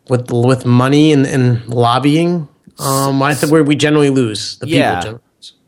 with 0.08 0.30
with 0.32 0.64
money 0.66 1.12
and, 1.12 1.26
and 1.26 1.64
lobbying, 1.68 2.48
um, 2.78 3.22
I 3.22 3.34
think 3.34 3.52
we 3.52 3.62
we 3.62 3.76
generally 3.76 4.10
lose. 4.10 4.58
The 4.58 4.66
Yeah. 4.68 4.88
people 4.88 5.02
generally 5.02 5.12
lose. 5.12 5.23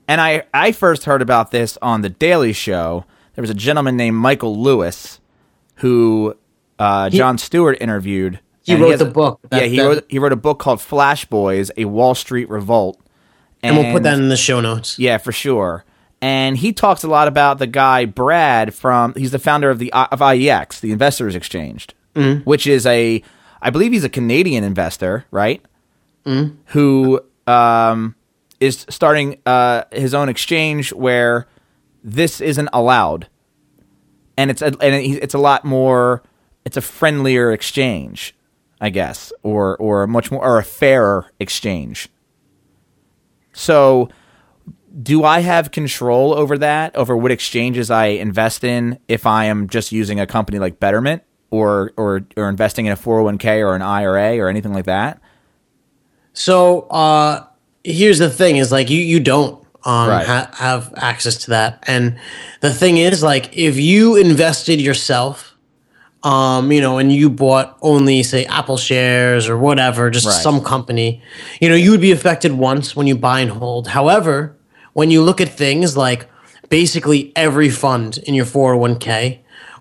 And 0.09 0.21
I, 0.21 0.45
I 0.55 0.73
first 0.73 1.05
heard 1.05 1.23
about 1.23 1.51
this 1.51 1.77
on 1.83 2.03
The 2.03 2.09
Daily 2.09 2.53
Show. 2.53 3.05
There 3.35 3.43
was 3.43 3.51
a 3.51 3.55
gentleman 3.55 3.97
named 3.97 4.17
Michael 4.17 4.61
Lewis 4.61 5.21
who 5.77 6.37
uh, 6.79 7.11
Jon 7.11 7.39
Stewart 7.39 7.77
interviewed. 7.81 8.41
He 8.63 8.73
and 8.73 8.83
wrote 8.83 8.91
has 8.93 9.01
the 9.01 9.07
a- 9.07 9.11
book 9.11 9.41
that- 9.51 9.63
yeah, 9.63 9.67
he 9.69 9.77
that- 9.79 9.85
wrote 9.87 10.05
he 10.09 10.19
wrote 10.19 10.33
a 10.33 10.37
book 10.37 10.59
called 10.59 10.81
Flash 10.81 11.25
Boys: 11.27 11.71
A 11.77 11.85
Wall 11.85 12.15
Street 12.15 12.49
Revolt. 12.49 13.01
And 13.63 13.77
we'll 13.77 13.93
put 13.93 14.03
that 14.05 14.19
in 14.19 14.29
the 14.29 14.37
show 14.37 14.61
notes. 14.61 14.99
Yeah, 14.99 15.19
for 15.19 15.33
sure. 15.33 15.85
And 16.23 16.57
he 16.57 16.73
talks 16.73 17.03
a 17.05 17.09
lot 17.09 17.27
about 17.29 17.59
the 17.59 17.67
guy 17.67 18.05
Brad 18.07 18.75
from. 18.75 19.13
He's 19.15 19.31
the 19.33 19.39
founder 19.39 19.71
of 19.71 19.79
the 19.79 19.93
of 19.93 20.19
IEX, 20.21 20.81
the 20.81 20.93
Investors 20.93 21.35
Exchange, 21.35 21.89
which 22.45 22.67
is 22.67 22.87
a, 22.87 23.23
I 23.63 23.71
believe 23.71 23.93
he's 23.93 24.05
a 24.05 24.09
Canadian 24.09 24.65
investor, 24.65 25.27
right? 25.31 25.63
Who 26.25 27.21
um, 27.47 28.16
is 28.61 28.87
starting 28.89 29.41
uh, 29.47 29.85
his 29.93 30.15
own 30.15 30.29
exchange 30.29 30.93
where 30.93 31.47
this 32.03 32.41
isn't 32.41 32.69
allowed, 32.73 33.29
and 34.37 34.51
it's 34.51 34.63
a, 34.63 34.67
and 34.67 34.95
it's 34.95 35.35
a 35.35 35.39
lot 35.39 35.65
more. 35.65 36.23
It's 36.65 36.77
a 36.77 36.81
friendlier 36.81 37.53
exchange, 37.53 38.35
I 38.81 38.91
guess, 38.91 39.33
or 39.43 39.77
or 39.77 40.03
a 40.03 40.09
much 40.09 40.31
more 40.31 40.45
or 40.45 40.59
a 40.59 40.65
fairer 40.65 41.31
exchange. 41.39 42.09
So, 43.53 44.09
do 45.03 45.25
I 45.25 45.41
have 45.41 45.71
control 45.71 46.35
over 46.35 46.59
that, 46.59 46.95
over 46.95 47.17
what 47.17 47.31
exchanges 47.31 47.91
I 47.91 48.07
invest 48.07 48.65
in 48.65 48.99
if 49.09 49.27
I 49.27 49.47
am 49.47 49.69
just 49.69 49.93
using 49.93 50.21
a 50.21 50.27
company 50.27 50.59
like 50.59 50.79
Betterment 50.81 51.23
or 51.51 51.93
or 51.97 52.27
or 52.37 52.49
investing 52.49 52.87
in 52.87 52.93
a 52.93 52.97
401k 52.97 53.67
or 53.67 53.75
an 53.75 53.83
IRA 53.83 54.39
or 54.39 54.49
anything 54.49 54.73
like 54.73 54.87
that? 54.87 55.21
So 56.33 56.83
uh, 56.83 57.47
here's 57.93 58.19
the 58.19 58.31
thing: 58.31 58.57
is 58.57 58.71
like 58.73 58.91
you 58.91 58.99
you 59.01 59.21
don't 59.21 59.63
um, 59.85 60.09
Right. 60.09 60.27
ha- 60.27 60.51
have 60.55 60.93
access 60.97 61.37
to 61.45 61.51
that, 61.51 61.83
and 61.87 62.17
the 62.61 62.73
thing 62.73 62.99
is 62.99 63.23
like 63.23 63.57
if 63.57 63.77
you 63.79 64.17
invested 64.17 64.81
yourself, 64.81 65.55
um, 66.23 66.73
you 66.73 66.81
know, 66.81 66.99
and 66.99 67.13
you 67.13 67.31
bought 67.31 67.77
only 67.83 68.23
say 68.23 68.45
Apple 68.47 68.77
shares 68.77 69.49
or 69.49 69.57
whatever, 69.57 70.11
just 70.11 70.27
Right. 70.27 70.43
some 70.43 70.61
company, 70.61 71.23
you 71.61 71.69
know, 71.69 71.77
you 71.77 71.91
would 71.93 72.01
be 72.01 72.13
affected 72.13 72.53
once 72.53 72.97
when 72.97 73.07
you 73.07 73.17
buy 73.17 73.41
and 73.41 73.51
hold. 73.51 73.89
However, 73.89 74.57
when 74.93 75.11
you 75.11 75.23
look 75.23 75.41
at 75.41 75.49
things 75.49 75.97
like 75.97 76.27
basically 76.69 77.33
every 77.37 77.71
fund 77.71 78.19
in 78.27 78.35
your 78.35 78.47
401k 78.47 79.39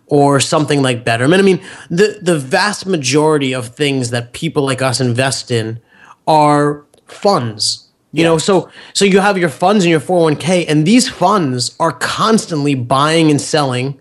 or 0.07 0.39
something 0.39 0.83
like 0.83 1.03
Betterment, 1.03 1.41
I 1.41 1.45
mean, 1.45 1.59
the 1.89 2.19
the 2.21 2.38
vast 2.38 2.85
majority 2.85 3.53
of 3.55 3.69
things 3.69 4.12
that 4.12 4.33
people 4.33 4.63
like 4.63 4.83
us 4.83 5.01
invest 5.01 5.50
in 5.50 5.79
are 6.27 6.83
funds. 7.07 7.85
You 8.17 8.24
know, 8.24 8.38
so 8.38 8.69
so 8.93 9.05
you 9.05 9.19
have 9.19 9.38
your 9.38 9.50
funds 9.50 9.84
in 9.84 9.91
your 9.91 10.00
401k 10.00 10.65
and 10.67 10.86
these 10.86 11.10
funds 11.10 11.75
are 11.79 11.91
constantly 11.91 12.75
buying 12.75 13.29
and 13.29 13.41
selling 13.41 14.00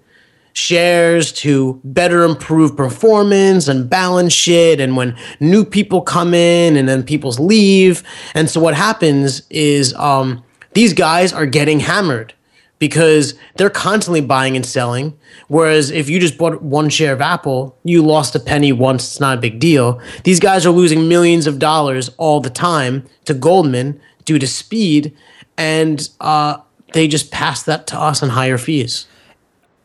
shares 0.54 1.32
to 1.32 1.80
better 1.82 2.22
improve 2.22 2.76
performance 2.76 3.66
and 3.66 3.90
balance 3.90 4.32
shit 4.32 4.78
and 4.78 4.96
when 4.96 5.16
new 5.40 5.64
people 5.64 6.00
come 6.00 6.32
in 6.32 6.76
and 6.76 6.88
then 6.88 7.02
people's 7.02 7.40
leave. 7.40 8.04
And 8.34 8.48
so 8.48 8.60
what 8.60 8.74
happens 8.74 9.42
is 9.50 9.92
um, 9.94 10.44
these 10.74 10.92
guys 10.92 11.32
are 11.32 11.46
getting 11.46 11.80
hammered 11.80 12.34
because 12.78 13.34
they're 13.56 13.70
constantly 13.70 14.20
buying 14.20 14.56
and 14.56 14.66
selling. 14.66 15.16
Whereas 15.48 15.90
if 15.90 16.08
you 16.08 16.20
just 16.20 16.36
bought 16.36 16.62
one 16.62 16.88
share 16.88 17.12
of 17.12 17.20
apple 17.20 17.76
you 17.84 18.02
lost 18.02 18.34
a 18.34 18.40
penny 18.40 18.72
once 18.72 19.04
it's 19.04 19.20
not 19.20 19.38
a 19.38 19.40
big 19.40 19.58
deal. 19.58 20.00
These 20.24 20.40
guys 20.40 20.66
are 20.66 20.70
losing 20.70 21.08
millions 21.08 21.46
of 21.46 21.58
dollars 21.58 22.10
all 22.16 22.40
the 22.40 22.50
time 22.50 23.06
to 23.24 23.34
goldman 23.34 24.00
due 24.24 24.38
to 24.38 24.46
speed 24.46 25.16
and 25.56 26.08
uh, 26.20 26.58
they 26.92 27.08
just 27.08 27.30
pass 27.30 27.62
that 27.64 27.86
to 27.88 27.98
us 27.98 28.22
on 28.22 28.30
higher 28.30 28.58
fees. 28.58 29.06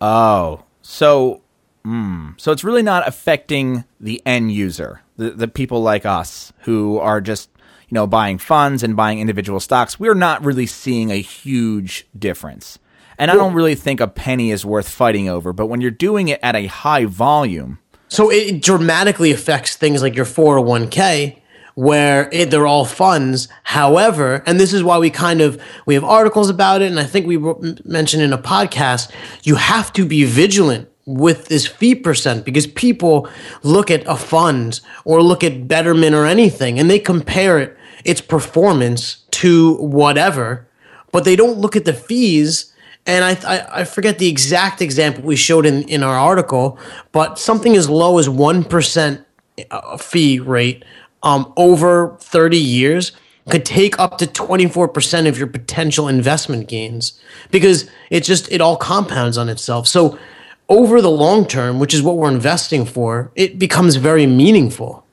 Oh, 0.02 0.64
so 0.82 1.42
mm, 1.86 2.40
so 2.40 2.52
it's 2.52 2.64
really 2.64 2.82
not 2.82 3.08
affecting 3.08 3.84
the 4.00 4.22
end 4.26 4.52
user, 4.52 5.02
the 5.18 5.32
the 5.32 5.48
people 5.48 5.82
like 5.82 6.06
us 6.06 6.54
who 6.60 6.98
are 7.00 7.22
just 7.22 7.50
you 7.90 7.96
know 7.96 8.08
buying 8.08 8.38
funds 8.38 8.84
and 8.84 8.96
buying 8.96 9.20
individual 9.20 9.60
stocks. 9.60 10.00
We're 10.00 10.14
not 10.14 10.44
really 10.44 10.66
seeing 10.66 11.12
a 11.12 11.22
huge 11.22 12.08
difference, 12.18 12.80
and 13.18 13.30
I 13.32 13.36
don't 13.36 13.54
really 13.54 13.76
think 13.76 14.00
a 14.00 14.08
penny 14.08 14.52
is 14.52 14.66
worth 14.66 14.88
fighting 14.90 15.28
over. 15.28 15.54
But 15.54 15.68
when 15.68 15.82
you're 15.82 15.92
doing 15.92 16.28
it 16.30 16.40
at 16.44 16.56
a 16.56 16.68
high 16.68 17.06
volume, 17.06 17.80
So 18.08 18.32
it 18.32 18.62
dramatically 18.62 19.32
affects 19.32 19.76
things 19.76 20.02
like 20.02 20.16
your 20.16 20.26
401k 20.26 21.38
where 21.76 22.28
it, 22.34 22.52
they're 22.52 22.68
all 22.68 22.84
funds. 22.84 23.48
However, 23.64 24.44
and 24.46 24.60
this 24.60 24.74
is 24.74 24.84
why 24.84 24.98
we 24.98 25.10
kind 25.10 25.40
of 25.42 25.62
we 25.86 25.94
have 25.94 26.04
articles 26.04 26.50
about 26.50 26.82
it 26.82 26.90
and 26.92 27.00
I 27.00 27.06
think 27.06 27.26
we 27.26 27.38
mentioned 27.86 28.22
in 28.22 28.34
a 28.34 28.38
podcast, 28.38 29.12
you 29.44 29.56
have 29.56 29.94
to 29.94 30.06
be 30.06 30.26
vigilant 30.26 30.90
with 31.06 31.48
this 31.48 31.66
fee 31.66 31.96
percent 31.96 32.46
because 32.46 32.68
people 32.68 33.30
look 33.64 33.90
at 33.90 34.04
a 34.08 34.16
fund 34.16 34.80
or 35.06 35.24
look 35.24 35.44
at 35.44 35.68
Betterment 35.68 36.14
or 36.14 36.26
anything 36.26 36.78
and 36.80 36.90
they 36.90 37.00
compare 37.00 37.60
it 37.60 37.78
its 38.06 38.22
performance 38.22 39.26
to 39.32 39.76
whatever, 39.76 40.68
but 41.12 41.24
they 41.26 41.36
don't 41.36 41.58
look 41.58 41.76
at 41.76 41.86
the 41.86 41.94
fees 41.94 42.74
and 43.06 43.26
I, 43.26 43.56
I, 43.56 43.82
I 43.82 43.84
forget 43.86 44.20
the 44.20 44.28
exact 44.28 44.82
example 44.82 45.24
we 45.24 45.36
showed 45.36 45.66
in, 45.66 45.82
in 45.90 46.04
our 46.04 46.16
article, 46.16 46.78
but 47.12 47.40
something 47.40 47.76
as 47.76 47.90
low 47.90 48.20
as 48.20 48.28
1% 48.28 49.26
uh, 49.72 49.98
fee 49.98 50.40
rate 50.40 50.86
um, 51.24 51.52
over 51.58 52.16
30 52.20 52.58
years 52.58 53.14
could 53.50 53.66
take 53.66 53.98
up 53.98 54.20
to 54.20 54.28
24% 54.28 55.28
of 55.28 55.40
your 55.40 55.48
potential 55.48 56.08
investment 56.08 56.68
gains 56.68 57.20
because 57.50 57.90
it 58.12 58.24
just, 58.24 58.52
it 58.52 58.62
all 58.62 58.78
compounds 58.78 59.40
on 59.40 59.50
itself. 59.50 59.88
So 59.88 60.20
over 60.68 61.02
the 61.02 61.10
long 61.10 61.48
term, 61.48 61.80
which 61.80 61.96
is 61.96 62.04
what 62.04 62.18
we're 62.18 62.32
investing 62.32 62.86
for, 62.86 63.32
it 63.34 63.58
becomes 63.58 63.96
very 63.96 64.28
meaningful. 64.28 65.04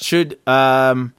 Should 0.00 0.38
um 0.46 1.14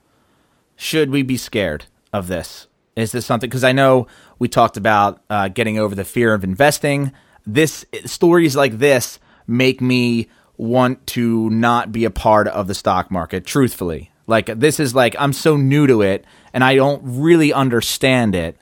should 0.76 1.10
we 1.10 1.24
be 1.24 1.38
scared 1.38 1.86
of 2.14 2.28
this? 2.28 2.68
Is 2.96 3.12
this 3.12 3.26
something? 3.26 3.50
Because 3.50 3.64
I 3.64 3.72
know 3.72 4.08
we 4.40 4.48
talked 4.48 4.78
about 4.78 5.22
uh, 5.30 5.48
getting 5.50 5.78
over 5.78 5.94
the 5.96 6.06
fear 6.06 6.34
of 6.34 6.44
investing. 6.44 7.12
This 7.46 7.86
stories 8.06 8.56
like 8.56 8.78
this 8.80 9.20
make 9.48 9.82
me 9.82 10.30
want 10.58 11.06
to 11.08 11.50
not 11.50 11.92
be 11.92 12.06
a 12.06 12.10
part 12.10 12.48
of 12.48 12.68
the 12.68 12.74
stock 12.76 13.10
market. 13.12 13.46
Truthfully, 13.46 14.12
like 14.28 14.48
this 14.60 14.80
is 14.80 14.94
like 14.96 15.16
I'm 15.20 15.34
so 15.34 15.58
new 15.58 15.88
to 15.88 16.02
it 16.02 16.26
and 16.54 16.64
I 16.64 16.76
don't 16.76 17.02
really 17.04 17.52
understand 17.54 18.36
it. 18.36 18.58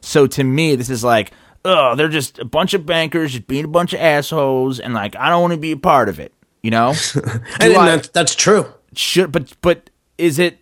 So 0.00 0.26
to 0.26 0.44
me, 0.44 0.76
this 0.76 0.90
is 0.90 1.04
like, 1.04 1.32
oh, 1.64 1.94
they're 1.94 2.08
just 2.08 2.38
a 2.38 2.44
bunch 2.44 2.74
of 2.74 2.86
bankers 2.86 3.32
just 3.32 3.46
being 3.46 3.64
a 3.64 3.68
bunch 3.68 3.92
of 3.92 4.00
assholes, 4.00 4.80
and 4.80 4.94
like 4.94 5.14
I 5.16 5.28
don't 5.28 5.42
want 5.42 5.52
to 5.54 5.58
be 5.60 5.72
a 5.72 5.76
part 5.76 6.08
of 6.08 6.18
it. 6.20 6.32
You 6.62 6.70
know? 6.70 6.94
And, 7.60 7.76
I- 7.76 7.86
that's, 7.96 8.08
that's 8.08 8.34
true. 8.34 8.66
Should 8.94 9.30
but 9.32 9.52
but 9.62 9.90
is 10.18 10.38
it 10.38 10.58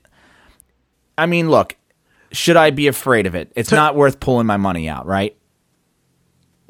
i 1.16 1.26
mean 1.26 1.50
look 1.50 1.76
should 2.32 2.56
i 2.56 2.70
be 2.70 2.86
afraid 2.86 3.26
of 3.26 3.34
it 3.34 3.50
it's 3.56 3.72
not 3.72 3.94
worth 3.96 4.20
pulling 4.20 4.46
my 4.46 4.56
money 4.56 4.88
out 4.88 5.06
right 5.06 5.34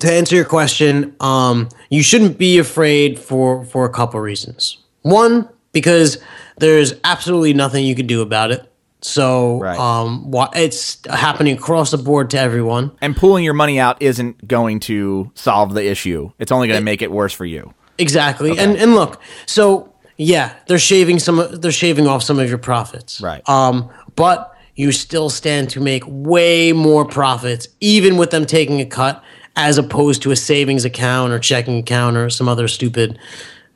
to 0.01 0.13
answer 0.13 0.37
your 0.37 0.45
question, 0.45 1.17
um, 1.19 1.69
you 1.91 2.03
shouldn't 2.05 2.39
be 2.39 2.59
afraid 2.59 3.19
for 3.19 3.65
for 3.65 3.85
a 3.85 3.91
couple 3.91 4.21
reasons. 4.21 4.79
One, 5.03 5.49
because 5.73 6.19
there's 6.59 6.95
absolutely 7.05 7.53
nothing 7.53 7.85
you 7.85 7.95
can 7.95 8.07
do 8.07 8.23
about 8.23 8.51
it. 8.53 8.71
So 9.01 9.59
Right. 9.61 9.79
um, 9.79 10.31
it's 10.55 10.99
happening 11.09 11.57
across 11.57 11.91
the 11.93 11.99
board 11.99 12.31
to 12.31 12.39
everyone. 12.39 12.91
and 13.01 13.17
pulling 13.17 13.45
your 13.45 13.55
money 13.55 13.79
out 13.79 14.01
isn't 14.01 14.47
going 14.47 14.81
to 14.81 15.31
solve 15.35 15.73
the 15.75 15.85
issue 15.87 16.33
it's 16.41 16.51
only 16.51 16.67
going 16.67 16.81
to 16.81 16.85
make 16.85 17.01
it 17.01 17.11
worse 17.13 17.33
for 17.33 17.45
you 17.45 17.73
Exactly. 17.99 18.59
And 18.59 18.77
and 18.77 18.95
look, 18.95 19.21
so 19.47 19.93
yeah, 20.19 20.55
they're 20.67 20.81
shaving 20.81 21.21
some 21.21 21.49
they're 21.53 21.73
shaving 21.73 22.09
off 22.09 22.23
some 22.25 22.39
of 22.41 22.49
your 22.49 22.59
profits. 22.59 23.21
Right. 23.21 23.49
Um, 23.49 23.89
but 24.17 24.55
you 24.75 24.93
still 24.93 25.31
stand 25.31 25.71
to 25.71 25.81
make 25.81 26.03
way 26.07 26.73
more 26.73 27.05
profits, 27.05 27.69
even 27.81 28.17
with 28.17 28.31
them 28.31 28.45
taking 28.45 28.81
a 28.81 28.87
cut, 28.87 29.23
as 29.57 29.79
opposed 29.79 30.23
to 30.23 30.33
a 30.33 30.37
savings 30.37 30.85
account 30.85 31.33
or 31.33 31.39
checking 31.39 31.79
account 31.79 32.17
or 32.17 32.31
some 32.31 32.49
other 32.49 32.69
stupid 32.69 33.19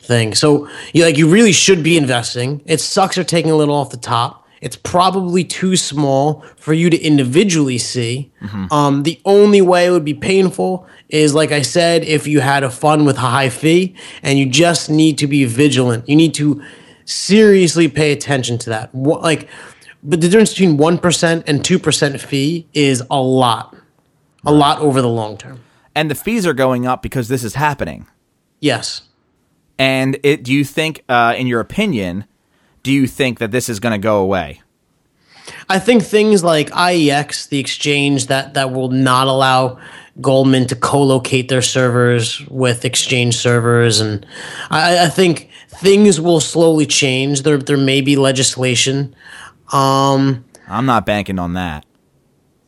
thing. 0.00 0.34
So 0.34 0.68
you 0.92 1.04
like 1.04 1.16
you 1.16 1.28
really 1.28 1.52
should 1.52 1.84
be 1.84 1.96
investing. 1.96 2.60
It 2.66 2.80
sucks 2.80 3.14
they're 3.14 3.24
taking 3.24 3.52
a 3.52 3.56
little 3.56 3.76
off 3.76 3.90
the 3.90 3.96
top. 3.96 4.41
It's 4.62 4.76
probably 4.76 5.44
too 5.44 5.76
small 5.76 6.40
for 6.56 6.72
you 6.72 6.88
to 6.88 6.98
individually 6.98 7.78
see. 7.78 8.32
Um, 8.70 9.02
the 9.02 9.20
only 9.24 9.60
way 9.60 9.86
it 9.86 9.90
would 9.90 10.04
be 10.04 10.14
painful 10.14 10.86
is, 11.08 11.34
like 11.34 11.52
I 11.52 11.62
said, 11.62 12.04
if 12.04 12.26
you 12.26 12.40
had 12.40 12.62
a 12.62 12.70
fund 12.70 13.04
with 13.04 13.16
a 13.16 13.20
high 13.20 13.50
fee, 13.50 13.94
and 14.22 14.38
you 14.38 14.46
just 14.46 14.88
need 14.88 15.18
to 15.18 15.26
be 15.26 15.44
vigilant. 15.44 16.08
You 16.08 16.16
need 16.16 16.32
to 16.34 16.62
seriously 17.04 17.88
pay 17.88 18.12
attention 18.12 18.56
to 18.58 18.70
that. 18.70 18.94
What, 18.94 19.20
like, 19.22 19.48
but 20.02 20.20
the 20.20 20.28
difference 20.28 20.50
between 20.50 20.76
one 20.76 20.96
percent 20.96 21.44
and 21.48 21.64
two 21.64 21.78
percent 21.78 22.20
fee 22.20 22.66
is 22.72 23.02
a 23.10 23.20
lot, 23.20 23.76
a 24.46 24.52
lot 24.52 24.78
over 24.78 25.02
the 25.02 25.08
long 25.08 25.36
term. 25.36 25.60
And 25.94 26.10
the 26.10 26.14
fees 26.14 26.46
are 26.46 26.54
going 26.54 26.86
up 26.86 27.02
because 27.02 27.28
this 27.28 27.44
is 27.44 27.54
happening. 27.56 28.06
Yes. 28.60 29.02
And 29.78 30.18
it, 30.22 30.44
do 30.44 30.52
you 30.52 30.64
think, 30.64 31.02
uh, 31.08 31.34
in 31.36 31.46
your 31.48 31.60
opinion, 31.60 32.24
do 32.82 32.92
you 32.92 33.06
think 33.06 33.38
that 33.38 33.50
this 33.50 33.68
is 33.68 33.80
going 33.80 33.92
to 33.92 33.98
go 33.98 34.18
away? 34.20 34.60
I 35.68 35.78
think 35.78 36.02
things 36.02 36.44
like 36.44 36.70
IEX, 36.70 37.48
the 37.48 37.58
exchange 37.58 38.26
that 38.28 38.54
that 38.54 38.72
will 38.72 38.90
not 38.90 39.26
allow 39.26 39.78
Goldman 40.20 40.66
to 40.68 40.76
co-locate 40.76 41.48
their 41.48 41.62
servers 41.62 42.40
with 42.48 42.84
exchange 42.84 43.36
servers, 43.36 44.00
and 44.00 44.26
I, 44.70 45.06
I 45.06 45.08
think 45.08 45.48
things 45.68 46.20
will 46.20 46.40
slowly 46.40 46.86
change. 46.86 47.42
There 47.42 47.56
there 47.58 47.76
may 47.78 48.00
be 48.02 48.16
legislation. 48.16 49.14
Um, 49.72 50.44
I'm 50.68 50.86
not 50.86 51.06
banking 51.06 51.38
on 51.38 51.54
that. 51.54 51.86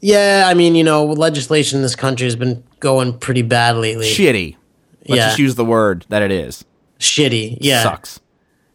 yeah, 0.01 0.45
I 0.47 0.55
mean, 0.55 0.75
you 0.75 0.85
know, 0.85 1.05
legislation 1.05 1.79
in 1.79 1.83
this 1.83 1.97
country 1.97 2.25
has 2.27 2.37
been 2.37 2.63
going 2.81 3.19
pretty 3.19 3.43
bad 3.43 3.77
lately. 3.77 4.07
Shitty. 4.07 4.57
Let's 5.09 5.19
Yeah. 5.19 5.27
just 5.29 5.39
use 5.39 5.55
the 5.55 5.65
word 5.65 6.07
that 6.09 6.23
it 6.23 6.31
is. 6.31 6.65
Shitty. 6.99 7.59
Yeah. 7.61 7.83
Sucks. 7.83 8.21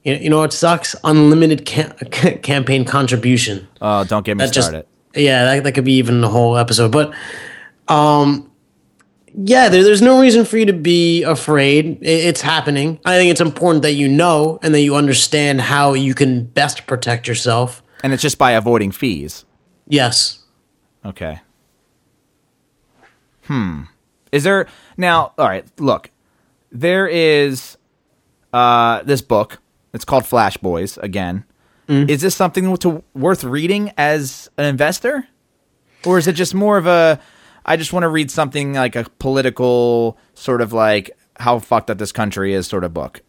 You, 0.03 0.13
you 0.15 0.29
know 0.29 0.39
what 0.39 0.53
sucks? 0.53 0.95
Unlimited 1.03 1.65
cam- 1.65 1.91
campaign 2.41 2.85
contribution. 2.85 3.67
Oh, 3.81 4.03
don't 4.05 4.25
get 4.25 4.37
me 4.37 4.45
that 4.45 4.53
just 4.53 4.69
started. 4.69 4.87
yeah 5.15 5.43
that, 5.45 5.63
that 5.63 5.71
could 5.73 5.83
be 5.85 5.93
even 5.93 6.23
a 6.23 6.27
whole 6.29 6.55
episode 6.57 6.91
but 6.91 7.13
um 7.87 8.49
yeah 9.35 9.67
there, 9.69 9.83
there's 9.83 10.01
no 10.01 10.21
reason 10.21 10.45
for 10.45 10.57
you 10.57 10.65
to 10.65 10.73
be 10.73 11.23
afraid 11.23 11.97
it's 12.01 12.41
happening 12.41 12.99
i 13.05 13.17
think 13.17 13.31
it's 13.31 13.41
important 13.41 13.81
that 13.81 13.93
you 13.93 14.07
know 14.07 14.59
and 14.61 14.73
that 14.73 14.81
you 14.81 14.95
understand 14.95 15.61
how 15.61 15.93
you 15.93 16.13
can 16.13 16.43
best 16.45 16.85
protect 16.87 17.27
yourself 17.27 17.81
and 18.03 18.13
it's 18.13 18.21
just 18.21 18.37
by 18.37 18.51
avoiding 18.51 18.91
fees. 18.91 19.45
yes 19.87 20.43
Okay. 21.05 21.39
Hmm. 23.43 23.83
Is 24.31 24.43
there 24.43 24.67
now? 24.97 25.33
All 25.37 25.47
right. 25.47 25.65
Look, 25.79 26.11
there 26.71 27.07
is 27.07 27.77
uh, 28.53 29.01
this 29.03 29.21
book. 29.21 29.59
It's 29.93 30.05
called 30.05 30.25
Flash 30.25 30.57
Boys. 30.57 30.97
Again, 30.99 31.45
is 31.87 32.21
this 32.21 32.35
something 32.35 32.77
to, 32.77 33.03
worth 33.15 33.43
reading 33.43 33.91
as 33.97 34.47
an 34.57 34.65
investor, 34.65 35.27
or 36.05 36.19
is 36.19 36.27
it 36.27 36.33
just 36.33 36.53
more 36.53 36.77
of 36.77 36.85
a? 36.85 37.19
I 37.65 37.77
just 37.77 37.93
want 37.93 38.03
to 38.03 38.09
read 38.09 38.29
something 38.29 38.73
like 38.73 38.95
a 38.95 39.05
political 39.17 40.17
sort 40.35 40.61
of 40.61 40.71
like 40.71 41.11
how 41.39 41.57
fucked 41.59 41.89
up 41.89 41.97
this 41.97 42.11
country 42.11 42.53
is 42.53 42.67
sort 42.67 42.83
of 42.83 42.93
book. 42.93 43.21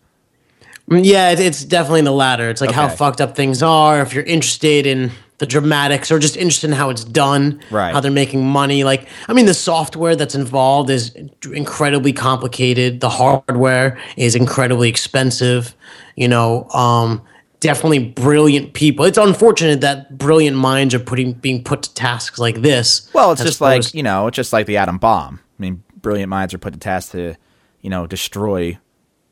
Mm, 0.90 1.04
yeah 1.04 1.30
it's 1.30 1.64
definitely 1.64 2.02
the 2.02 2.10
latter 2.10 2.50
it's 2.50 2.60
like 2.60 2.72
how 2.72 2.88
fucked 2.88 3.20
up 3.20 3.36
things 3.36 3.62
are 3.62 4.00
if 4.00 4.12
you're 4.12 4.24
interested 4.24 4.86
in 4.86 5.12
the 5.40 5.46
dramatics 5.46 6.10
or 6.12 6.18
just 6.18 6.36
interested 6.36 6.70
in 6.70 6.76
how 6.76 6.88
it's 6.90 7.02
done 7.04 7.60
Right. 7.70 7.92
how 7.92 8.00
they're 8.00 8.10
making 8.12 8.46
money 8.46 8.84
like 8.84 9.08
i 9.28 9.32
mean 9.32 9.46
the 9.46 9.54
software 9.54 10.14
that's 10.14 10.34
involved 10.34 10.88
is 10.90 11.14
incredibly 11.52 12.12
complicated 12.12 13.00
the 13.00 13.08
hardware 13.10 13.98
is 14.16 14.34
incredibly 14.34 14.88
expensive 14.88 15.74
you 16.14 16.28
know 16.28 16.68
um 16.70 17.22
definitely 17.60 17.98
brilliant 17.98 18.72
people 18.74 19.04
it's 19.04 19.18
unfortunate 19.18 19.80
that 19.80 20.16
brilliant 20.16 20.56
minds 20.56 20.94
are 20.94 20.98
putting 21.00 21.32
being 21.32 21.62
put 21.64 21.82
to 21.82 21.94
tasks 21.94 22.38
like 22.38 22.62
this 22.62 23.10
Well, 23.12 23.32
it's 23.32 23.42
just 23.42 23.60
like 23.60 23.92
you 23.94 24.02
know, 24.02 24.26
it's 24.28 24.36
just 24.36 24.52
like 24.52 24.66
the 24.66 24.76
atom 24.78 24.96
bomb. 24.98 25.40
I 25.58 25.62
mean, 25.62 25.82
brilliant 26.00 26.30
minds 26.30 26.54
are 26.54 26.58
put 26.58 26.72
to 26.72 26.78
task 26.78 27.12
to, 27.12 27.34
you 27.82 27.90
know, 27.90 28.06
destroy 28.06 28.78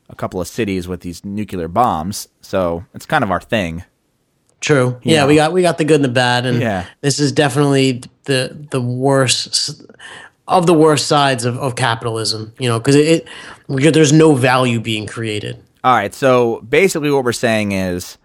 a 0.09 0.15
couple 0.15 0.39
of 0.41 0.47
cities 0.47 0.87
with 0.87 1.01
these 1.01 1.25
nuclear 1.25 1.67
bombs. 1.67 2.27
So 2.41 2.85
it's 2.93 3.05
kind 3.07 3.23
of 3.23 3.31
our 3.31 3.41
thing. 3.41 3.83
True. 4.61 4.99
Yeah, 5.03 5.21
know? 5.21 5.27
we 5.27 5.35
got 5.35 5.53
we 5.53 5.61
got 5.61 5.77
the 5.77 5.85
good 5.85 5.95
and 5.95 6.05
the 6.05 6.09
bad, 6.09 6.45
and 6.45 6.59
Yeah. 6.59 6.85
this 7.01 7.19
is 7.19 7.31
definitely 7.31 8.03
the 8.25 8.67
the 8.71 8.81
worst 8.81 9.81
of 10.47 10.65
the 10.65 10.73
worst 10.73 11.07
sides 11.07 11.45
of, 11.45 11.57
of 11.57 11.75
capitalism. 11.75 12.53
You 12.59 12.69
know, 12.69 12.79
because 12.79 12.95
it, 12.95 13.27
it 13.69 13.93
there's 13.93 14.11
no 14.13 14.35
value 14.35 14.79
being 14.79 15.05
created. 15.07 15.63
All 15.83 15.95
right. 15.95 16.13
So 16.13 16.61
basically, 16.61 17.09
what 17.09 17.23
we're 17.23 17.31
saying 17.31 17.71
is, 17.71 18.17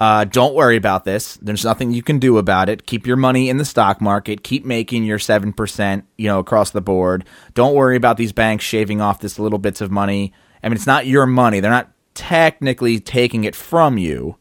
uh, 0.00 0.24
don't 0.24 0.54
worry 0.54 0.76
about 0.76 1.04
this. 1.04 1.36
There's 1.36 1.64
nothing 1.64 1.92
you 1.92 2.02
can 2.02 2.18
do 2.18 2.38
about 2.38 2.68
it. 2.70 2.86
Keep 2.86 3.06
your 3.06 3.16
money 3.16 3.50
in 3.50 3.58
the 3.58 3.64
stock 3.64 4.00
market. 4.00 4.42
Keep 4.42 4.64
making 4.64 5.04
your 5.04 5.18
seven 5.18 5.52
percent, 5.52 6.04
you 6.16 6.28
know, 6.28 6.38
across 6.38 6.70
the 6.70 6.80
board. 6.80 7.24
Don't 7.52 7.74
worry 7.74 7.96
about 7.96 8.16
these 8.16 8.32
banks 8.32 8.64
shaving 8.64 9.02
off 9.02 9.20
this 9.20 9.38
little 9.38 9.58
bits 9.58 9.82
of 9.82 9.90
money. 9.90 10.32
I 10.62 10.68
mean, 10.68 10.76
it's 10.76 10.86
not 10.86 11.06
your 11.06 11.26
money. 11.26 11.60
They're 11.60 11.70
not 11.70 11.90
technically 12.14 13.00
taking 13.00 13.44
it 13.44 13.54
from 13.54 13.98
you. 13.98 14.36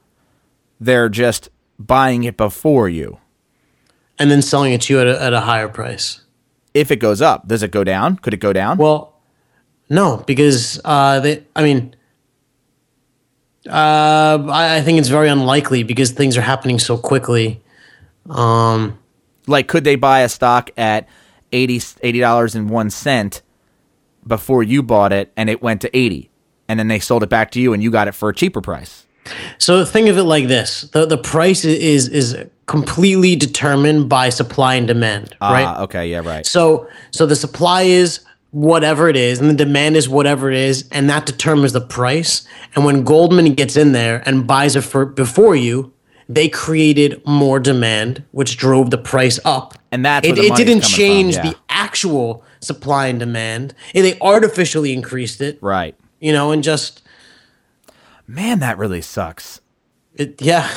They're 0.83 1.09
just 1.09 1.49
buying 1.79 2.23
it 2.23 2.37
before 2.37 2.89
you. 2.89 3.19
And 4.19 4.29
then 4.29 4.41
selling 4.41 4.73
it 4.73 4.81
to 4.83 4.93
you 4.93 4.99
at 5.01 5.07
a, 5.07 5.21
at 5.21 5.33
a 5.33 5.41
higher 5.41 5.67
price. 5.67 6.21
If 6.73 6.91
it 6.91 6.97
goes 6.97 7.21
up, 7.21 7.47
does 7.47 7.63
it 7.63 7.71
go 7.71 7.83
down? 7.83 8.17
Could 8.17 8.33
it 8.33 8.37
go 8.37 8.53
down? 8.53 8.77
Well, 8.77 9.13
no, 9.89 10.23
because 10.25 10.79
uh, 10.83 11.19
they. 11.19 11.43
I 11.55 11.63
mean, 11.63 11.95
uh, 13.67 14.45
I, 14.49 14.77
I 14.77 14.81
think 14.81 14.99
it's 14.99 15.09
very 15.09 15.29
unlikely 15.29 15.83
because 15.83 16.11
things 16.11 16.37
are 16.37 16.41
happening 16.41 16.79
so 16.79 16.97
quickly. 16.97 17.61
Um, 18.29 18.99
like 19.47 19.67
could 19.67 19.83
they 19.83 19.95
buy 19.95 20.21
a 20.21 20.29
stock 20.29 20.71
at 20.77 21.07
80 21.51 22.19
dollars 22.19 22.55
and 22.55 22.69
one 22.69 22.89
cent 22.89 23.41
before 24.25 24.63
you 24.63 24.81
bought 24.81 25.13
it 25.13 25.31
and 25.35 25.49
it 25.49 25.61
went 25.61 25.81
to 25.81 25.97
80 25.97 26.29
and 26.67 26.79
then 26.79 26.87
they 26.87 26.99
sold 26.99 27.23
it 27.23 27.29
back 27.29 27.51
to 27.51 27.61
you 27.61 27.73
and 27.73 27.83
you 27.83 27.91
got 27.91 28.07
it 28.07 28.13
for 28.13 28.29
a 28.29 28.33
cheaper 28.33 28.61
price 28.61 29.02
So 29.57 29.85
think 29.85 30.09
of 30.09 30.17
it 30.17 30.23
like 30.23 30.47
this: 30.47 30.81
the 30.93 31.05
the 31.05 31.17
price 31.17 31.65
is 31.65 32.07
is 32.09 32.37
completely 32.65 33.35
determined 33.35 34.09
by 34.09 34.29
supply 34.29 34.75
and 34.75 34.87
demand, 34.87 35.35
right? 35.41 35.65
Ah, 35.65 35.83
okay 35.83 36.07
yeah 36.07 36.19
right 36.19 36.45
So 36.45 36.87
so 37.11 37.25
the 37.25 37.35
supply 37.35 37.83
is 37.83 38.21
whatever 38.51 39.09
it 39.09 39.15
is, 39.15 39.39
and 39.39 39.49
the 39.49 39.55
demand 39.55 39.95
is 39.95 40.07
whatever 40.07 40.49
it 40.49 40.57
is, 40.57 40.87
and 40.91 41.09
that 41.09 41.25
determines 41.25 41.73
the 41.73 41.81
price. 41.81 42.47
And 42.75 42.85
when 42.85 43.03
Goldman 43.03 43.53
gets 43.53 43.75
in 43.75 43.91
there 43.93 44.21
and 44.25 44.45
buys 44.45 44.75
it 44.75 44.81
for 44.81 45.05
before 45.05 45.55
you, 45.55 45.91
they 46.29 46.47
created 46.49 47.21
more 47.25 47.59
demand, 47.59 48.23
which 48.31 48.57
drove 48.57 48.91
the 48.91 48.97
price 48.97 49.39
up. 49.43 49.73
And 49.91 50.05
that's 50.05 50.27
it, 50.27 50.37
it 50.37 50.55
didn't 50.55 50.81
change 50.81 51.35
from, 51.35 51.45
yeah. 51.45 51.51
the 51.51 51.57
actual 51.69 52.43
supply 52.59 53.07
and 53.07 53.19
demand. 53.19 53.73
They 53.93 54.19
artificially 54.19 54.93
increased 54.93 55.41
it, 55.41 55.57
right 55.61 55.95
you 56.23 56.31
know, 56.31 56.51
and 56.51 56.63
just 56.63 57.02
man 58.27 58.59
that 58.59 58.77
really 58.77 59.01
sucks 59.01 59.61
it, 60.15 60.41
yeah. 60.41 60.69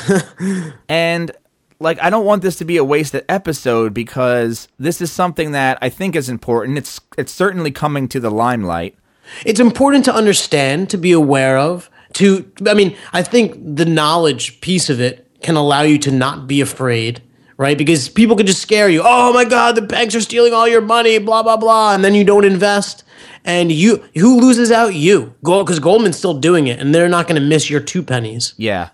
and 0.89 1.31
like 1.79 2.03
I 2.03 2.09
don't 2.09 2.25
want 2.25 2.43
this 2.43 2.57
to 2.57 2.65
be 2.65 2.79
a 2.79 2.85
wasted 2.85 3.25
episode 3.29 3.93
because 3.93 4.69
this 4.79 5.01
is 5.03 5.13
something 5.13 5.53
that 5.53 5.79
I 5.83 5.91
think 5.91 6.17
is 6.17 6.29
important 6.29 6.79
it's 6.79 7.01
it's 7.19 7.33
certainly 7.33 7.71
coming 7.71 8.09
to 8.09 8.21
the 8.21 8.31
limelight 8.31 8.97
it's 9.45 9.61
important 9.61 10.05
to 10.07 10.15
understand, 10.15 10.91
to 10.91 10.97
be 10.97 11.13
aware 11.13 11.59
of. 11.59 11.91
To, 12.15 12.51
I 12.67 12.75
mean, 12.75 12.97
I 13.13 13.23
think 13.23 13.77
the 13.77 13.85
knowledge 13.85 14.61
piece 14.61 14.89
of 14.89 15.01
it 15.01 15.27
can 15.43 15.57
allow 15.57 15.83
you 15.83 15.99
to 15.99 16.11
not 16.11 16.47
be 16.47 16.61
afraid, 16.61 17.23
right? 17.57 17.77
Because 17.77 18.09
people 18.09 18.37
could 18.37 18.47
just 18.47 18.63
scare 18.63 18.89
you. 18.89 19.03
Oh 19.05 19.33
my 19.33 19.45
God, 19.45 19.75
the 19.75 19.83
banks 19.83 20.15
are 20.15 20.21
stealing 20.21 20.53
all 20.53 20.67
your 20.67 20.81
money, 20.81 21.19
blah 21.19 21.43
blah 21.43 21.57
blah, 21.57 21.95
and 21.95 22.05
then 22.05 22.15
you 22.15 22.25
don't 22.25 22.45
invest, 22.45 23.05
and 23.47 23.73
you 23.73 24.05
who 24.15 24.41
loses 24.41 24.71
out? 24.71 24.95
You, 24.95 25.35
because 25.43 25.79
Goldman's 25.79 26.19
still 26.19 26.39
doing 26.39 26.67
it, 26.67 26.81
and 26.81 26.95
they're 26.95 27.09
not 27.09 27.27
going 27.27 27.41
to 27.41 27.47
miss 27.47 27.71
your 27.71 27.81
two 27.81 28.03
pennies. 28.03 28.53
Yeah. 28.57 28.91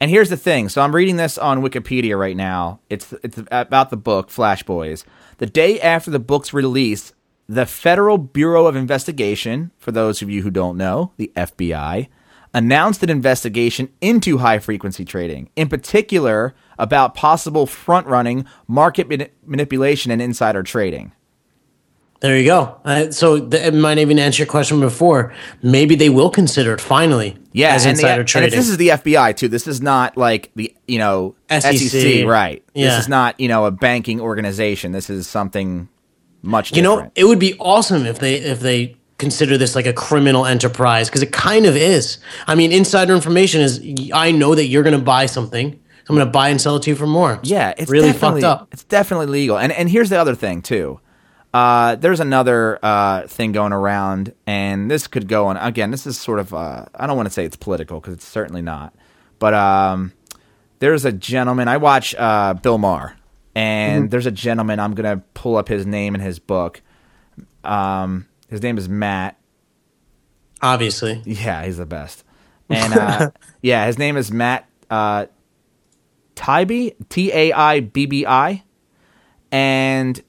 And 0.00 0.10
here's 0.10 0.28
the 0.28 0.36
thing. 0.36 0.68
So 0.68 0.82
I'm 0.82 0.94
reading 0.94 1.16
this 1.16 1.38
on 1.38 1.62
Wikipedia 1.62 2.18
right 2.18 2.36
now. 2.36 2.80
It's 2.90 3.12
it's 3.22 3.38
about 3.50 3.90
the 3.90 3.96
book 3.96 4.30
Flash 4.30 4.62
Boys. 4.64 5.04
The 5.38 5.46
day 5.46 5.80
after 5.80 6.10
the 6.10 6.18
book's 6.18 6.52
release, 6.52 7.12
the 7.48 7.66
Federal 7.66 8.18
Bureau 8.18 8.66
of 8.66 8.74
Investigation, 8.74 9.70
for 9.78 9.92
those 9.92 10.22
of 10.22 10.30
you 10.30 10.42
who 10.42 10.50
don't 10.50 10.76
know, 10.76 11.12
the 11.16 11.30
FBI, 11.36 12.08
announced 12.52 13.02
an 13.02 13.10
investigation 13.10 13.88
into 14.00 14.38
high 14.38 14.58
frequency 14.58 15.04
trading, 15.04 15.50
in 15.56 15.68
particular 15.68 16.54
about 16.78 17.14
possible 17.14 17.66
front 17.66 18.06
running, 18.06 18.46
market 18.66 19.08
mani- 19.08 19.28
manipulation, 19.44 20.10
and 20.10 20.22
insider 20.22 20.62
trading. 20.62 21.12
There 22.24 22.38
you 22.38 22.46
go. 22.46 22.80
Uh, 22.86 23.10
so 23.10 23.38
th- 23.38 23.62
it 23.66 23.74
might 23.74 23.98
even 23.98 24.18
answer 24.18 24.40
your 24.44 24.46
question 24.46 24.80
before. 24.80 25.34
Maybe 25.62 25.94
they 25.94 26.08
will 26.08 26.30
consider 26.30 26.72
it 26.72 26.80
finally 26.80 27.36
Yeah, 27.52 27.74
as 27.74 27.84
and, 27.84 27.98
the- 27.98 28.00
insider 28.00 28.20
and 28.20 28.28
trading. 28.28 28.50
this 28.58 28.66
is 28.70 28.78
the 28.78 28.88
FBI 28.88 29.36
too. 29.36 29.48
This 29.48 29.66
is 29.66 29.82
not 29.82 30.16
like 30.16 30.50
the 30.56 30.74
you 30.88 30.98
know 30.98 31.34
SEC. 31.50 32.24
right? 32.26 32.64
Yeah. 32.72 32.86
This 32.96 33.00
is 33.00 33.08
not 33.08 33.38
you 33.38 33.48
know 33.48 33.66
a 33.66 33.70
banking 33.70 34.22
organization. 34.22 34.92
This 34.92 35.10
is 35.10 35.28
something 35.28 35.90
much 36.40 36.74
You 36.74 36.80
know, 36.80 37.10
it 37.14 37.24
would 37.24 37.38
be 37.38 37.58
awesome 37.58 38.06
if 38.06 38.18
they 38.20 38.36
if 38.36 38.60
they 38.60 38.96
consider 39.18 39.58
this 39.58 39.74
like 39.74 39.84
a 39.86 39.92
criminal 39.92 40.46
enterprise 40.46 41.10
because 41.10 41.22
it 41.22 41.30
kind 41.30 41.66
of 41.66 41.76
is. 41.76 42.16
I 42.46 42.54
mean, 42.54 42.72
insider 42.72 43.14
information 43.14 43.60
is 43.60 43.82
I 44.14 44.32
know 44.32 44.54
that 44.54 44.64
you're 44.68 44.82
going 44.82 44.98
to 44.98 45.04
buy 45.04 45.26
something, 45.26 45.78
I'm 46.08 46.14
going 46.16 46.26
to 46.26 46.32
buy 46.32 46.48
and 46.48 46.58
sell 46.58 46.76
it 46.76 46.84
to 46.84 46.90
you 46.90 46.96
for 46.96 47.06
more. 47.06 47.34
It's 47.34 47.50
Yeah, 47.50 47.74
it's 47.76 47.90
really 47.90 48.14
fucked 48.14 48.44
up. 48.44 48.68
It's 48.72 48.84
definitely 48.84 49.26
legal. 49.26 49.58
And 49.58 49.72
and 49.72 49.90
here's 49.90 50.08
the 50.08 50.16
other 50.18 50.34
thing 50.34 50.62
too. 50.62 51.00
Uh, 51.54 51.94
there's 51.94 52.18
another 52.18 52.80
uh, 52.82 53.28
thing 53.28 53.52
going 53.52 53.72
around, 53.72 54.34
and 54.44 54.90
this 54.90 55.06
could 55.06 55.28
go 55.28 55.46
on. 55.46 55.56
Again, 55.56 55.92
this 55.92 56.04
is 56.04 56.18
sort 56.18 56.40
of 56.40 56.52
uh, 56.52 56.86
I 56.96 57.06
don't 57.06 57.16
want 57.16 57.28
to 57.28 57.32
say 57.32 57.44
it's 57.44 57.54
political 57.54 58.00
because 58.00 58.14
it's 58.14 58.26
certainly 58.26 58.60
not. 58.60 58.92
But 59.38 59.54
um, 59.54 60.12
there's 60.80 61.04
a 61.04 61.12
gentleman 61.12 61.68
I 61.68 61.76
watch 61.76 62.12
uh, 62.16 62.54
Bill 62.54 62.76
Maher, 62.76 63.16
and 63.54 64.10
there's 64.10 64.26
a 64.26 64.32
gentleman 64.32 64.80
I'm 64.80 64.94
gonna 64.94 65.18
pull 65.34 65.56
up 65.56 65.68
his 65.68 65.86
name 65.86 66.16
in 66.16 66.20
his 66.20 66.40
book. 66.40 66.82
Um, 67.62 68.26
his 68.48 68.60
name 68.60 68.76
is 68.76 68.88
Matt. 68.88 69.38
Obviously. 70.60 71.22
Yeah, 71.24 71.64
he's 71.64 71.78
the 71.78 71.86
best. 71.86 72.24
And 72.70 72.94
uh, 72.94 73.30
yeah, 73.60 73.86
his 73.86 73.98
name 73.98 74.16
is 74.16 74.32
Matt 74.32 74.66
uh, 74.88 75.26
Taibbi, 76.34 76.94
T 77.10 77.30
A 77.30 77.52
I 77.52 77.80
B 77.80 78.06
B 78.06 78.24
I, 78.26 78.64
and 79.52 80.20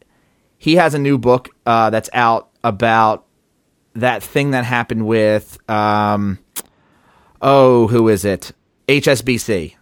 he 0.66 0.78
has 0.78 0.96
a 0.96 0.98
new 1.00 1.20
book 1.20 1.50
uh, 1.68 1.92
that's 1.92 2.10
out 2.12 2.50
about 2.64 3.28
that 3.94 4.24
thing 4.24 4.50
that 4.50 4.66
happened 4.66 5.06
with 5.06 5.60
um, 5.70 6.40
oh, 7.40 7.86
who 7.86 8.10
is 8.10 8.26
it? 8.26 8.52
HSBC. 8.88 9.76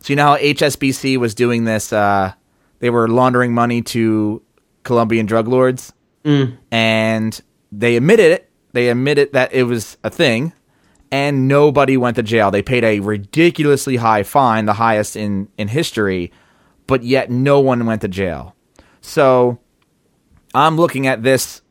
So 0.00 0.12
you 0.12 0.16
know 0.16 0.24
how 0.24 0.36
HSBC 0.36 1.16
was 1.16 1.34
doing 1.34 1.64
this? 1.64 1.90
Uh, 1.90 2.34
they 2.80 2.90
were 2.90 3.08
laundering 3.08 3.54
money 3.54 3.80
to 3.80 4.42
Colombian 4.82 5.24
drug 5.24 5.48
lords, 5.48 5.90
and 6.70 7.40
they 7.72 7.96
admitted 7.96 8.30
it. 8.30 8.50
They 8.74 8.90
admitted 8.90 9.32
that 9.32 9.54
it 9.54 9.62
was 9.62 9.96
a 10.04 10.10
thing, 10.10 10.52
and 11.10 11.48
nobody 11.48 11.96
went 11.96 12.16
to 12.16 12.22
jail. 12.22 12.50
They 12.50 12.60
paid 12.60 12.84
a 12.84 13.00
ridiculously 13.00 13.96
high 13.96 14.24
fine, 14.24 14.66
the 14.66 14.74
highest 14.74 15.16
in 15.16 15.48
in 15.56 15.68
history, 15.68 16.30
but 16.86 17.04
yet 17.04 17.30
no 17.30 17.58
one 17.58 17.86
went 17.86 18.02
to 18.02 18.08
jail. 18.08 18.54
So 19.00 19.60
I'm 20.54 20.76
looking 20.76 21.06
at 21.06 21.22
this, 21.22 21.62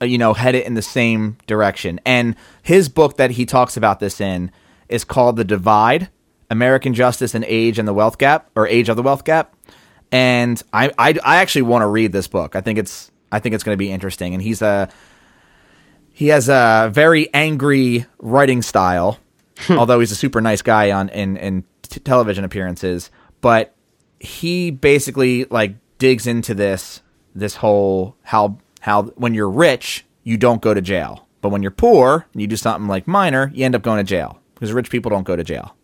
uh, 0.00 0.04
you 0.04 0.18
know, 0.18 0.34
headed 0.34 0.64
in 0.64 0.74
the 0.74 0.82
same 0.82 1.38
direction. 1.46 2.00
And 2.04 2.36
his 2.62 2.88
book 2.88 3.16
that 3.16 3.32
he 3.32 3.46
talks 3.46 3.76
about 3.76 4.00
this 4.00 4.20
in 4.20 4.50
is 4.88 5.04
called 5.04 5.36
The 5.36 5.44
Divide 5.44 6.10
American 6.50 6.94
Justice 6.94 7.34
and 7.34 7.44
Age 7.44 7.78
and 7.78 7.86
the 7.86 7.94
Wealth 7.94 8.18
Gap, 8.18 8.50
or 8.56 8.66
Age 8.66 8.88
of 8.88 8.96
the 8.96 9.02
Wealth 9.02 9.24
Gap. 9.24 9.54
And 10.10 10.62
I, 10.72 10.90
I, 10.98 11.14
I 11.22 11.36
actually 11.36 11.62
want 11.62 11.82
to 11.82 11.86
read 11.86 12.12
this 12.12 12.28
book. 12.28 12.56
I 12.56 12.62
think 12.62 12.78
it's, 12.78 13.10
I 13.30 13.38
think 13.38 13.54
it's 13.54 13.64
going 13.64 13.74
to 13.74 13.78
be 13.78 13.92
interesting. 13.92 14.32
And 14.32 14.42
he's 14.42 14.62
a, 14.62 14.88
he 16.10 16.28
has 16.28 16.48
a 16.48 16.90
very 16.92 17.32
angry 17.34 18.06
writing 18.18 18.62
style, 18.62 19.18
although 19.68 20.00
he's 20.00 20.12
a 20.12 20.16
super 20.16 20.40
nice 20.40 20.62
guy 20.62 20.90
on 20.90 21.10
in, 21.10 21.36
in 21.36 21.64
t- 21.82 22.00
television 22.00 22.44
appearances. 22.44 23.10
But 23.42 23.74
he 24.18 24.70
basically 24.70 25.44
like 25.44 25.74
digs 25.98 26.26
into 26.26 26.54
this 26.54 27.02
this 27.38 27.56
whole 27.56 28.16
how 28.22 28.58
how 28.80 29.04
when 29.16 29.34
you're 29.34 29.50
rich 29.50 30.04
you 30.24 30.36
don't 30.36 30.60
go 30.62 30.74
to 30.74 30.80
jail, 30.80 31.26
but 31.40 31.48
when 31.50 31.62
you're 31.62 31.70
poor 31.70 32.26
and 32.32 32.40
you 32.42 32.46
do 32.46 32.56
something 32.56 32.86
like 32.88 33.06
minor, 33.08 33.50
you 33.54 33.64
end 33.64 33.74
up 33.74 33.82
going 33.82 33.98
to 33.98 34.04
jail 34.04 34.38
because 34.54 34.72
rich 34.72 34.90
people 34.90 35.10
don't 35.10 35.24
go 35.24 35.36
to 35.36 35.44
jail. 35.44 35.74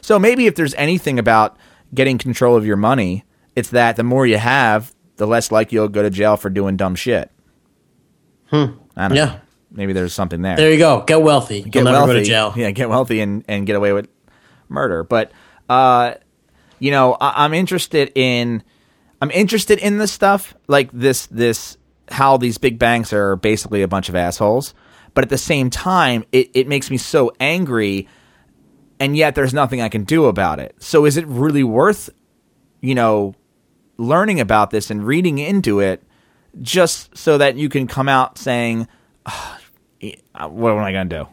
So 0.00 0.18
maybe 0.18 0.46
if 0.46 0.54
there's 0.54 0.74
anything 0.74 1.18
about 1.18 1.56
getting 1.94 2.18
control 2.18 2.56
of 2.56 2.66
your 2.66 2.76
money, 2.76 3.24
it's 3.56 3.70
that 3.70 3.96
the 3.96 4.04
more 4.04 4.26
you 4.26 4.36
have, 4.38 4.94
the 5.16 5.26
less 5.26 5.50
likely 5.50 5.76
you'll 5.76 5.88
go 5.88 6.02
to 6.02 6.10
jail 6.10 6.36
for 6.36 6.50
doing 6.50 6.76
dumb 6.76 6.94
shit. 6.94 7.30
Hmm. 8.50 8.64
I 8.96 9.08
don't 9.08 9.16
Yeah. 9.16 9.24
know. 9.24 9.40
Maybe 9.72 9.92
there's 9.92 10.12
something 10.12 10.42
there. 10.42 10.56
There 10.56 10.70
you 10.70 10.78
go. 10.78 11.02
Get 11.04 11.20
wealthy. 11.22 11.62
get 11.62 11.74
You'll 11.76 11.84
never 11.84 11.96
wealthy. 11.98 12.12
go 12.12 12.18
to 12.20 12.24
jail. 12.24 12.52
Yeah, 12.56 12.70
get 12.70 12.88
wealthy 12.88 13.20
and, 13.20 13.44
and 13.48 13.66
get 13.66 13.74
away 13.76 13.92
with 13.92 14.08
murder. 14.68 15.02
But 15.02 15.32
uh, 15.68 16.14
you 16.78 16.90
know, 16.92 17.16
I, 17.20 17.44
I'm 17.44 17.54
interested 17.54 18.12
in 18.14 18.62
I'm 19.24 19.30
interested 19.30 19.78
in 19.78 19.96
this 19.96 20.12
stuff, 20.12 20.54
like 20.68 20.90
this 20.92 21.28
this 21.28 21.78
how 22.10 22.36
these 22.36 22.58
big 22.58 22.78
banks 22.78 23.10
are 23.10 23.36
basically 23.36 23.80
a 23.80 23.88
bunch 23.88 24.10
of 24.10 24.14
assholes. 24.14 24.74
But 25.14 25.24
at 25.24 25.30
the 25.30 25.38
same 25.38 25.70
time, 25.70 26.26
it, 26.30 26.50
it 26.52 26.68
makes 26.68 26.90
me 26.90 26.98
so 26.98 27.32
angry 27.40 28.06
and 29.00 29.16
yet 29.16 29.34
there's 29.34 29.54
nothing 29.54 29.80
I 29.80 29.88
can 29.88 30.04
do 30.04 30.26
about 30.26 30.60
it. 30.60 30.74
So 30.78 31.06
is 31.06 31.16
it 31.16 31.26
really 31.26 31.64
worth, 31.64 32.10
you 32.82 32.94
know, 32.94 33.34
learning 33.96 34.40
about 34.40 34.68
this 34.68 34.90
and 34.90 35.06
reading 35.06 35.38
into 35.38 35.80
it 35.80 36.02
just 36.60 37.16
so 37.16 37.38
that 37.38 37.56
you 37.56 37.70
can 37.70 37.86
come 37.86 38.10
out 38.10 38.36
saying, 38.36 38.86
"Ah, 39.24 39.58
eh, 40.02 40.16
what 40.48 40.72
am 40.72 40.80
I 40.80 40.92
going 40.92 41.08
to 41.08 41.18
do? 41.20 41.28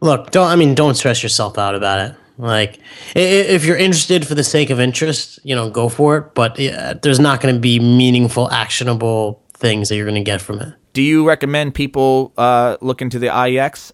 Look, 0.00 0.32
don't 0.32 0.48
I 0.48 0.56
mean 0.56 0.74
don't 0.74 0.96
stress 0.96 1.22
yourself 1.22 1.58
out 1.58 1.76
about 1.76 2.00
it. 2.00 2.16
Like 2.40 2.78
if 3.14 3.64
you're 3.64 3.76
interested 3.76 4.26
for 4.26 4.34
the 4.34 4.44
sake 4.44 4.70
of 4.70 4.80
interest, 4.80 5.38
you 5.44 5.54
know, 5.54 5.68
go 5.70 5.88
for 5.88 6.16
it, 6.18 6.34
but 6.34 6.58
yeah, 6.58 6.94
there's 6.94 7.20
not 7.20 7.40
going 7.40 7.54
to 7.54 7.60
be 7.60 7.78
meaningful 7.78 8.50
actionable 8.50 9.42
things 9.52 9.88
that 9.88 9.96
you're 9.96 10.06
going 10.06 10.14
to 10.14 10.22
get 10.30 10.40
from 10.40 10.58
it. 10.60 10.74
Do 10.92 11.02
you 11.02 11.26
recommend 11.26 11.74
people 11.74 12.32
uh, 12.36 12.76
look 12.80 13.02
into 13.02 13.18
the 13.18 13.28
IEX? 13.28 13.92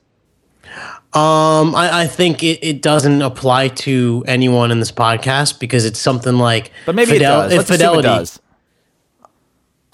Um, 1.12 1.74
I, 1.74 2.02
I 2.02 2.06
think 2.06 2.42
it, 2.42 2.58
it 2.62 2.82
doesn't 2.82 3.22
apply 3.22 3.68
to 3.68 4.24
anyone 4.26 4.70
in 4.70 4.80
this 4.80 4.92
podcast 4.92 5.58
because 5.60 5.84
it's 5.84 5.98
something 5.98 6.36
like 6.38 6.72
But 6.84 6.94
maybe 6.94 7.12
Fidel- 7.12 7.42
it 7.42 7.44
does. 7.44 7.52
if 7.52 7.58
Let's 7.58 7.70
Fidelity. 7.70 7.98
it 8.00 8.02
does. 8.10 8.40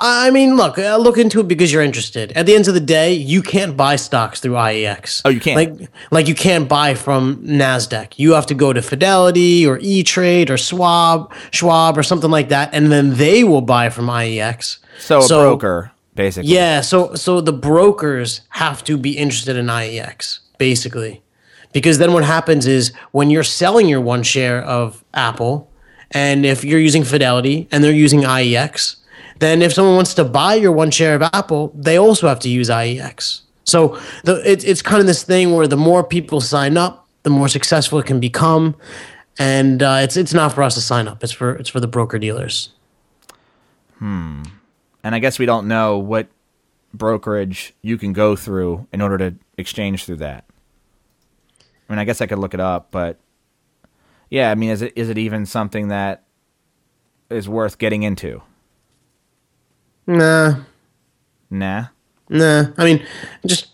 I 0.05 0.31
mean, 0.31 0.57
look, 0.57 0.79
uh, 0.79 0.97
look 0.97 1.17
into 1.17 1.39
it 1.39 1.47
because 1.47 1.73
you're 1.73 1.81
interested. 1.81 2.33
At 2.33 2.45
the 2.47 2.57
end 2.57 2.67
of 2.67 2.75
the 2.75 2.81
day, 2.81 3.15
you 3.15 3.41
can't 3.41 3.77
buy 3.77 3.95
stocks 3.95 4.41
through 4.41 4.55
IEX. 4.55 5.23
Oh, 5.25 5.29
you 5.29 5.39
can't? 5.39 5.57
Like, 5.57 5.91
like 6.11 6.27
you 6.27 6.35
can't 6.35 6.69
buy 6.69 6.95
from 6.95 7.37
Nasdaq. 7.47 8.15
You 8.17 8.33
have 8.33 8.47
to 8.47 8.55
go 8.55 8.73
to 8.73 8.83
Fidelity 8.83 9.65
or 9.65 9.79
E 9.81 10.03
Trade 10.03 10.51
or 10.51 10.59
Schwab, 10.59 11.33
Schwab 11.53 11.97
or 11.97 12.03
something 12.03 12.33
like 12.33 12.49
that, 12.49 12.75
and 12.75 12.91
then 12.91 13.15
they 13.15 13.45
will 13.45 13.61
buy 13.61 13.91
from 13.91 14.07
IEX. 14.07 14.79
So 14.99 15.21
a 15.21 15.29
broker, 15.29 15.93
basically. 16.17 16.51
Yeah, 16.51 16.81
so 16.81 17.15
so 17.15 17.41
the 17.41 17.53
brokers 17.53 18.41
have 18.49 18.83
to 18.85 18.97
be 18.97 19.17
interested 19.17 19.57
in 19.57 19.67
IEX, 19.67 20.41
basically. 20.59 21.23
Because 21.73 21.99
then 21.99 22.13
what 22.13 22.25
happens 22.25 22.67
is 22.67 22.93
when 23.13 23.31
you're 23.31 23.45
selling 23.45 23.89
your 23.89 24.01
one 24.01 24.25
share 24.25 24.63
of 24.63 25.05
Apple, 25.15 25.71
and 26.11 26.45
if 26.45 26.65
you're 26.65 26.81
using 26.81 27.05
Fidelity 27.05 27.69
and 27.71 27.85
they're 27.85 27.93
using 27.93 28.23
IEX, 28.23 28.97
then 29.43 29.63
if 29.63 29.73
someone 29.73 29.97
wants 29.97 30.15
to 30.15 30.25
buy 30.25 30.55
your 30.55 30.73
one 30.73 30.91
share 30.91 31.15
of 31.15 31.23
Apple, 31.23 31.73
they 31.75 31.99
also 31.99 32.29
have 32.29 32.39
to 32.41 32.49
use 32.49 32.69
IEX. 32.69 33.43
So 33.65 33.99
the 34.25 34.43
it, 34.51 34.65
it's 34.65 34.83
kind 34.83 35.01
of 35.01 35.07
this 35.07 35.23
thing 35.23 35.53
where 35.55 35.67
the 35.67 35.77
more 35.77 36.03
people 36.05 36.41
sign 36.41 36.77
up, 36.77 37.09
the 37.23 37.31
more 37.31 37.49
successful 37.49 37.99
it 37.99 38.07
can 38.07 38.21
become, 38.21 38.77
and 39.39 39.83
uh, 39.83 40.01
it's 40.03 40.17
it's 40.17 40.35
not 40.35 40.53
for 40.53 40.63
us 40.63 40.75
to 40.75 40.81
sign 40.81 41.09
up. 41.09 41.23
It's 41.23 41.33
for 41.33 41.55
it's 41.55 41.69
for 41.69 41.81
the 41.81 41.87
broker 41.87 42.19
dealers. 42.19 42.71
Hmm. 43.99 44.43
And 45.05 45.15
I 45.15 45.19
guess 45.19 45.39
we 45.39 45.47
don't 45.47 45.69
know 45.69 45.99
what 45.99 46.29
brokerage 46.95 47.75
you 47.83 47.99
can 47.99 48.13
go 48.13 48.37
through 48.37 48.87
in 48.93 49.01
order 49.01 49.19
to 49.19 49.35
exchange 49.57 50.05
through 50.05 50.17
that. 50.17 50.45
I 51.61 51.93
mean, 51.93 51.99
I 51.99 52.05
guess 52.05 52.21
I 52.21 52.27
could 52.27 52.39
look 52.39 52.55
it 52.55 52.61
up, 52.61 52.89
but 52.91 53.19
yeah, 54.31 54.51
I 54.51 54.55
mean, 54.55 54.71
is 54.71 54.83
it 54.83 54.93
is 54.97 55.09
it 55.09 55.19
even 55.19 55.47
something 55.47 55.89
that 55.89 56.25
is 57.31 57.49
worth 57.49 57.79
getting 57.79 58.03
into? 58.03 58.43
Nah, 60.07 60.57
Nah. 61.51 61.87
Nah, 62.29 62.67
I 62.79 62.85
mean, 62.85 63.07
just 63.47 63.69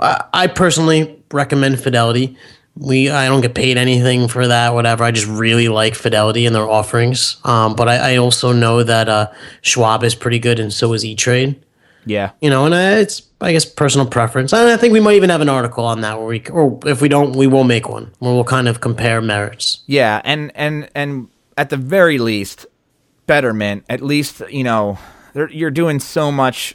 I, 0.00 0.24
I 0.32 0.46
personally 0.46 1.22
recommend 1.30 1.78
Fidelity. 1.78 2.36
We 2.74 3.10
I 3.10 3.26
don't 3.26 3.42
get 3.42 3.54
paid 3.54 3.76
anything 3.76 4.28
for 4.28 4.46
that, 4.46 4.72
whatever. 4.72 5.04
I 5.04 5.10
just 5.10 5.26
really 5.26 5.68
like 5.68 5.94
Fidelity 5.94 6.46
and 6.46 6.54
their 6.54 6.68
offerings. 6.68 7.36
Um, 7.44 7.74
but 7.74 7.88
I, 7.88 8.14
I 8.14 8.16
also 8.16 8.52
know 8.52 8.82
that 8.82 9.08
uh, 9.08 9.30
Schwab 9.60 10.04
is 10.04 10.14
pretty 10.14 10.38
good, 10.38 10.58
and 10.58 10.72
so 10.72 10.92
is 10.94 11.04
E 11.04 11.14
Trade. 11.14 11.62
Yeah. 12.06 12.30
You 12.40 12.48
know, 12.48 12.64
and 12.64 12.72
uh, 12.72 13.00
it's 13.00 13.22
I 13.42 13.52
guess 13.52 13.66
personal 13.66 14.06
preference. 14.06 14.54
And 14.54 14.70
I 14.70 14.76
think 14.78 14.94
we 14.94 15.00
might 15.00 15.16
even 15.16 15.28
have 15.28 15.42
an 15.42 15.50
article 15.50 15.84
on 15.84 16.00
that 16.00 16.16
where 16.18 16.26
we, 16.26 16.42
or 16.50 16.78
if 16.86 17.02
we 17.02 17.08
don't, 17.08 17.36
we 17.36 17.46
will 17.46 17.64
make 17.64 17.88
one 17.88 18.10
where 18.20 18.32
we'll 18.32 18.44
kind 18.44 18.68
of 18.68 18.80
compare 18.80 19.20
merits. 19.20 19.82
Yeah, 19.86 20.22
and 20.24 20.50
and 20.54 20.88
and 20.94 21.28
at 21.58 21.68
the 21.68 21.76
very 21.76 22.18
least, 22.18 22.64
Betterment. 23.26 23.84
At 23.90 24.00
least 24.00 24.40
you 24.48 24.64
know 24.64 24.98
they're- 25.38 25.50
you're 25.50 25.70
doing 25.70 26.00
so 26.00 26.32
much. 26.32 26.74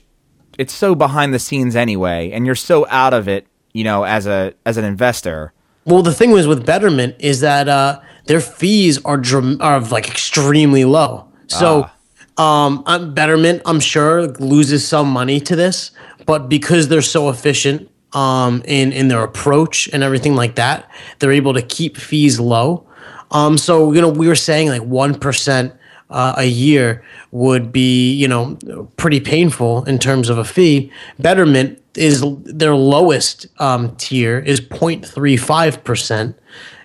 It's 0.57 0.73
so 0.73 0.95
behind 0.95 1.33
the 1.33 1.39
scenes 1.39 1.75
anyway, 1.75 2.31
and 2.33 2.45
you're 2.45 2.55
so 2.55 2.85
out 2.89 3.13
of 3.13 3.27
it. 3.27 3.45
You 3.73 3.83
know, 3.83 4.03
as 4.03 4.27
a 4.27 4.53
as 4.65 4.77
an 4.77 4.85
investor. 4.85 5.51
Well, 5.85 6.01
the 6.03 6.13
thing 6.13 6.31
was 6.31 6.45
with 6.47 6.65
Betterment 6.65 7.15
is 7.19 7.41
that 7.41 7.67
uh, 7.67 7.99
their 8.27 8.39
fees 8.39 9.03
are 9.03 9.17
dram- 9.17 9.57
are 9.59 9.79
like 9.81 10.07
extremely 10.07 10.85
low. 10.85 11.25
So, 11.47 11.89
um, 12.37 12.83
um, 12.85 13.13
Betterment, 13.13 13.61
I'm 13.65 13.79
sure, 13.79 14.27
loses 14.39 14.87
some 14.87 15.09
money 15.09 15.39
to 15.41 15.55
this, 15.55 15.91
but 16.25 16.47
because 16.49 16.87
they're 16.87 17.01
so 17.01 17.29
efficient 17.29 17.89
um, 18.13 18.61
in 18.65 18.93
in 18.93 19.07
their 19.07 19.23
approach 19.23 19.89
and 19.91 20.03
everything 20.03 20.35
like 20.35 20.55
that, 20.55 20.87
they're 21.19 21.31
able 21.33 21.53
to 21.55 21.61
keep 21.63 21.97
fees 21.97 22.39
low. 22.39 22.85
Um, 23.31 23.57
so 23.57 23.91
you 23.91 24.01
know, 24.01 24.09
we 24.09 24.27
were 24.27 24.35
saying 24.35 24.69
like 24.69 24.83
one 24.83 25.15
percent 25.15 25.73
uh, 26.09 26.35
a 26.37 26.45
year 26.45 27.03
would 27.31 27.71
be 27.71 28.13
you 28.13 28.27
know 28.27 28.55
pretty 28.97 29.19
painful 29.19 29.83
in 29.85 29.99
terms 29.99 30.29
of 30.29 30.37
a 30.37 30.43
fee. 30.45 30.91
Betterment 31.19 31.81
is 31.95 32.23
their 32.43 32.75
lowest 32.75 33.47
um, 33.59 33.95
tier 33.97 34.39
is 34.39 34.59
0.35 34.61 35.83
percent, 35.83 36.37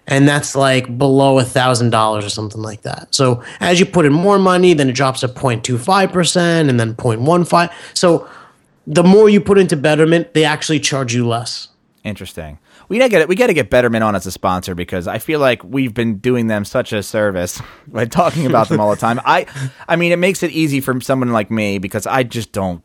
and 0.07 0.29
that's 0.29 0.55
like 0.55 0.99
below 0.99 1.39
a 1.39 1.45
thousand 1.45 1.91
dollars 1.91 2.25
or 2.25 2.31
something 2.31 2.63
like 2.63 2.83
that. 2.83 3.15
So 3.15 3.43
as 3.61 3.81
you 3.81 3.87
put 3.87 4.07
in 4.07 4.13
more 4.13 4.39
money, 4.39 4.75
then 4.75 4.89
it 4.89 4.95
drops 4.95 5.21
to 5.21 5.29
0.25 5.29 6.13
percent 6.13 6.71
and 6.71 6.79
then 6.79 6.95
0.15. 6.95 7.73
So 7.95 8.29
the 8.87 9.03
more 9.03 9.29
you 9.29 9.41
put 9.41 9.59
into 9.59 9.77
Betterment, 9.77 10.33
they 10.33 10.45
actually 10.45 10.81
charge 10.81 11.15
you 11.15 11.29
less. 11.29 11.69
Interesting. 12.05 12.59
We 12.89 12.99
gotta 12.99 13.11
get 13.11 13.29
we 13.29 13.37
gotta 13.37 13.53
get 13.53 13.71
Betterment 13.71 14.03
on 14.03 14.15
as 14.15 14.27
a 14.27 14.33
sponsor 14.33 14.75
because 14.75 15.07
I 15.07 15.19
feel 15.19 15.41
like 15.41 15.63
we've 15.63 15.93
been 15.93 16.19
doing 16.19 16.47
them 16.47 16.65
such 16.65 16.93
a 16.93 17.03
service 17.03 17.61
by 17.87 18.07
talking 18.07 18.47
about 18.47 18.69
them 18.69 18.81
all 18.81 18.91
the 18.91 18.97
time. 18.97 19.21
I 19.25 19.47
I 19.87 19.97
mean 19.97 20.13
it 20.13 20.19
makes 20.19 20.43
it 20.43 20.51
easy 20.51 20.81
for 20.81 20.99
someone 21.01 21.33
like 21.33 21.51
me 21.51 21.79
because 21.79 22.07
I 22.07 22.23
just 22.23 22.53
don't 22.53 22.83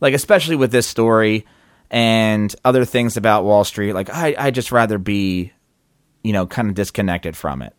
like 0.00 0.14
especially 0.14 0.56
with 0.56 0.72
this 0.72 0.86
story 0.86 1.46
and 1.90 2.54
other 2.64 2.84
things 2.84 3.16
about 3.16 3.44
Wall 3.44 3.64
Street. 3.64 3.92
Like 3.92 4.08
I 4.10 4.34
I 4.38 4.50
just 4.50 4.72
rather 4.72 4.98
be 4.98 5.52
you 6.22 6.32
know 6.32 6.46
kind 6.46 6.68
of 6.68 6.74
disconnected 6.74 7.36
from 7.36 7.62
it. 7.62 7.74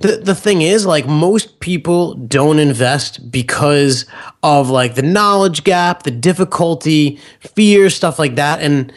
The 0.00 0.18
the 0.18 0.34
thing 0.34 0.62
is, 0.62 0.86
like 0.86 1.06
most 1.06 1.60
people 1.60 2.14
don't 2.14 2.58
invest 2.58 3.30
because 3.30 4.06
of 4.42 4.70
like 4.70 4.94
the 4.94 5.02
knowledge 5.02 5.64
gap, 5.64 6.02
the 6.02 6.10
difficulty, 6.10 7.18
fear, 7.40 7.90
stuff 7.90 8.18
like 8.18 8.36
that. 8.36 8.60
And 8.60 8.92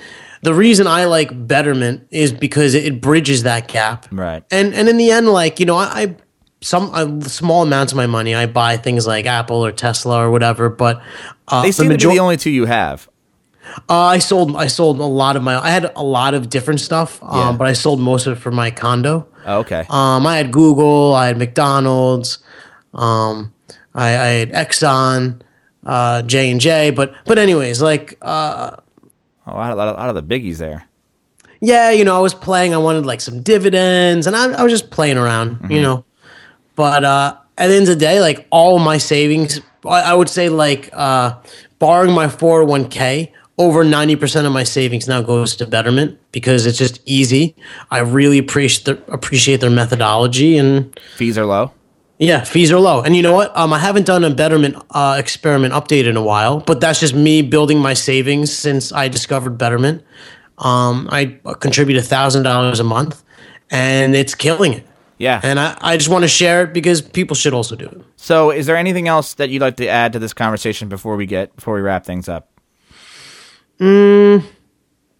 the 0.45 0.53
reason 0.53 0.87
I 0.87 1.05
like 1.05 1.29
Betterment 1.47 2.07
is 2.11 2.31
because 2.31 2.73
it 2.73 3.01
bridges 3.01 3.43
that 3.43 3.67
gap. 3.67 4.07
Right. 4.11 4.43
And 4.51 4.73
and 4.73 4.87
in 4.87 4.97
the 4.97 5.11
end, 5.11 5.27
like 5.27 5.59
you 5.59 5.65
know, 5.65 5.75
I, 5.75 5.85
I 6.01 6.15
some 6.61 6.89
uh, 6.93 7.19
small 7.27 7.63
amounts 7.63 7.91
of 7.93 7.97
my 7.97 8.07
money 8.07 8.33
I 8.33 8.45
buy 8.47 8.77
things 8.77 9.05
like 9.05 9.25
Apple 9.25 9.63
or 9.65 9.71
Tesla 9.71 10.17
or 10.25 10.31
whatever. 10.31 10.69
But 10.69 11.01
uh, 11.49 11.61
They 11.63 11.71
seem 11.73 11.89
to 11.89 11.97
be 11.97 12.13
the 12.15 12.19
only 12.19 12.37
two 12.37 12.49
you 12.49 12.65
have. 12.65 13.07
uh, 13.89 14.15
I 14.15 14.19
sold 14.19 14.55
I 14.55 14.67
sold 14.67 14.99
a 14.99 15.03
lot 15.03 15.35
of 15.35 15.43
my 15.43 15.55
I 15.59 15.69
had 15.69 15.91
a 15.95 16.03
lot 16.03 16.33
of 16.33 16.49
different 16.49 16.79
stuff, 16.79 17.21
um, 17.21 17.29
Yeah. 17.37 17.51
but 17.57 17.67
I 17.67 17.73
sold 17.73 17.99
most 17.99 18.25
of 18.27 18.37
it 18.37 18.41
for 18.41 18.51
my 18.51 18.71
condo. 18.71 19.27
Oh, 19.45 19.59
okay. 19.59 19.85
Um, 19.89 20.25
I 20.25 20.37
had 20.37 20.51
Google, 20.51 21.13
I 21.13 21.27
had 21.27 21.37
McDonald's, 21.37 22.39
um, 22.93 23.53
I, 23.93 24.07
I 24.07 24.27
had 24.41 24.51
Exxon, 24.53 25.41
uh, 25.85 26.21
J 26.23 26.49
and 26.51 26.59
J. 26.61 26.89
But 26.91 27.13
but 27.25 27.37
anyways, 27.37 27.81
like 27.81 28.17
uh, 28.21 28.77
oh, 29.47 29.51
a 29.51 29.53
lot, 29.53 29.71
of, 29.71 29.77
a 29.77 29.99
lot 29.99 30.09
of 30.09 30.15
the 30.15 30.23
biggies 30.23 30.57
there. 30.57 30.87
yeah, 31.61 31.91
you 31.91 32.03
know, 32.03 32.15
I 32.15 32.19
was 32.19 32.33
playing. 32.33 32.73
I 32.73 32.77
wanted 32.77 33.05
like 33.05 33.21
some 33.21 33.41
dividends, 33.41 34.27
and 34.27 34.35
I, 34.35 34.51
I 34.53 34.63
was 34.63 34.71
just 34.71 34.91
playing 34.91 35.17
around, 35.17 35.69
you 35.69 35.81
know. 35.81 36.05
But 36.75 37.03
uh, 37.03 37.37
at 37.57 37.67
the 37.67 37.73
end 37.75 37.83
of 37.83 37.89
the 37.89 37.95
day, 37.95 38.19
like 38.19 38.47
all 38.51 38.79
my 38.79 38.97
savings, 38.97 39.61
I, 39.85 40.11
I 40.11 40.13
would 40.13 40.29
say 40.29 40.49
like 40.49 40.89
uh, 40.93 41.39
barring 41.79 42.13
my 42.13 42.27
four 42.27 42.59
hundred 42.59 42.69
one 42.69 42.89
k. 42.89 43.31
Over 43.57 43.85
ninety 43.85 44.17
percent 44.17 44.45
of 44.45 44.51
my 44.51 44.63
savings 44.65 45.07
now 45.07 45.21
goes 45.21 45.55
to 45.55 45.65
Betterment 45.65 46.19
because 46.33 46.65
it's 46.65 46.77
just 46.77 46.99
easy. 47.05 47.55
I 47.89 47.99
really 47.99 48.37
appreciate 48.37 48.83
their, 48.83 49.13
appreciate 49.13 49.61
their 49.61 49.69
methodology, 49.69 50.57
and 50.57 50.99
Fees 51.15 51.37
are 51.37 51.45
low. 51.45 51.71
Yeah, 52.17 52.43
fees 52.43 52.71
are 52.71 52.79
low. 52.79 53.01
And 53.01 53.15
you 53.15 53.21
know 53.21 53.33
what? 53.33 53.55
Um, 53.57 53.73
I 53.73 53.79
haven't 53.79 54.05
done 54.05 54.23
a 54.23 54.29
Betterment 54.29 54.77
uh, 54.91 55.17
experiment 55.19 55.73
update 55.73 56.05
in 56.05 56.15
a 56.15 56.21
while, 56.23 56.61
but 56.61 56.79
that's 56.79 56.99
just 56.99 57.13
me 57.13 57.41
building 57.41 57.79
my 57.79 57.93
savings 57.93 58.53
since 58.53 58.93
I 58.93 59.09
discovered 59.09 59.57
Betterment. 59.57 60.03
Um, 60.57 61.09
I 61.11 61.37
contribute 61.59 62.01
$1,000 62.01 62.79
a 62.79 62.83
month, 62.83 63.23
and 63.69 64.15
it's 64.15 64.33
killing 64.33 64.73
it. 64.73 64.87
Yeah. 65.17 65.41
And 65.43 65.59
I, 65.59 65.77
I 65.81 65.97
just 65.97 66.09
want 66.09 66.23
to 66.23 66.27
share 66.29 66.63
it 66.63 66.73
because 66.73 67.01
people 67.01 67.35
should 67.35 67.53
also 67.53 67.75
do 67.75 67.85
it. 67.85 68.01
So, 68.15 68.51
is 68.51 68.65
there 68.65 68.77
anything 68.77 69.07
else 69.07 69.33
that 69.35 69.49
you'd 69.49 69.61
like 69.61 69.77
to 69.77 69.87
add 69.87 70.13
to 70.13 70.19
this 70.19 70.33
conversation 70.33 70.89
before 70.89 71.15
we 71.15 71.25
get 71.25 71.55
before 71.55 71.75
we 71.75 71.81
wrap 71.81 72.05
things 72.05 72.27
up? 72.27 72.49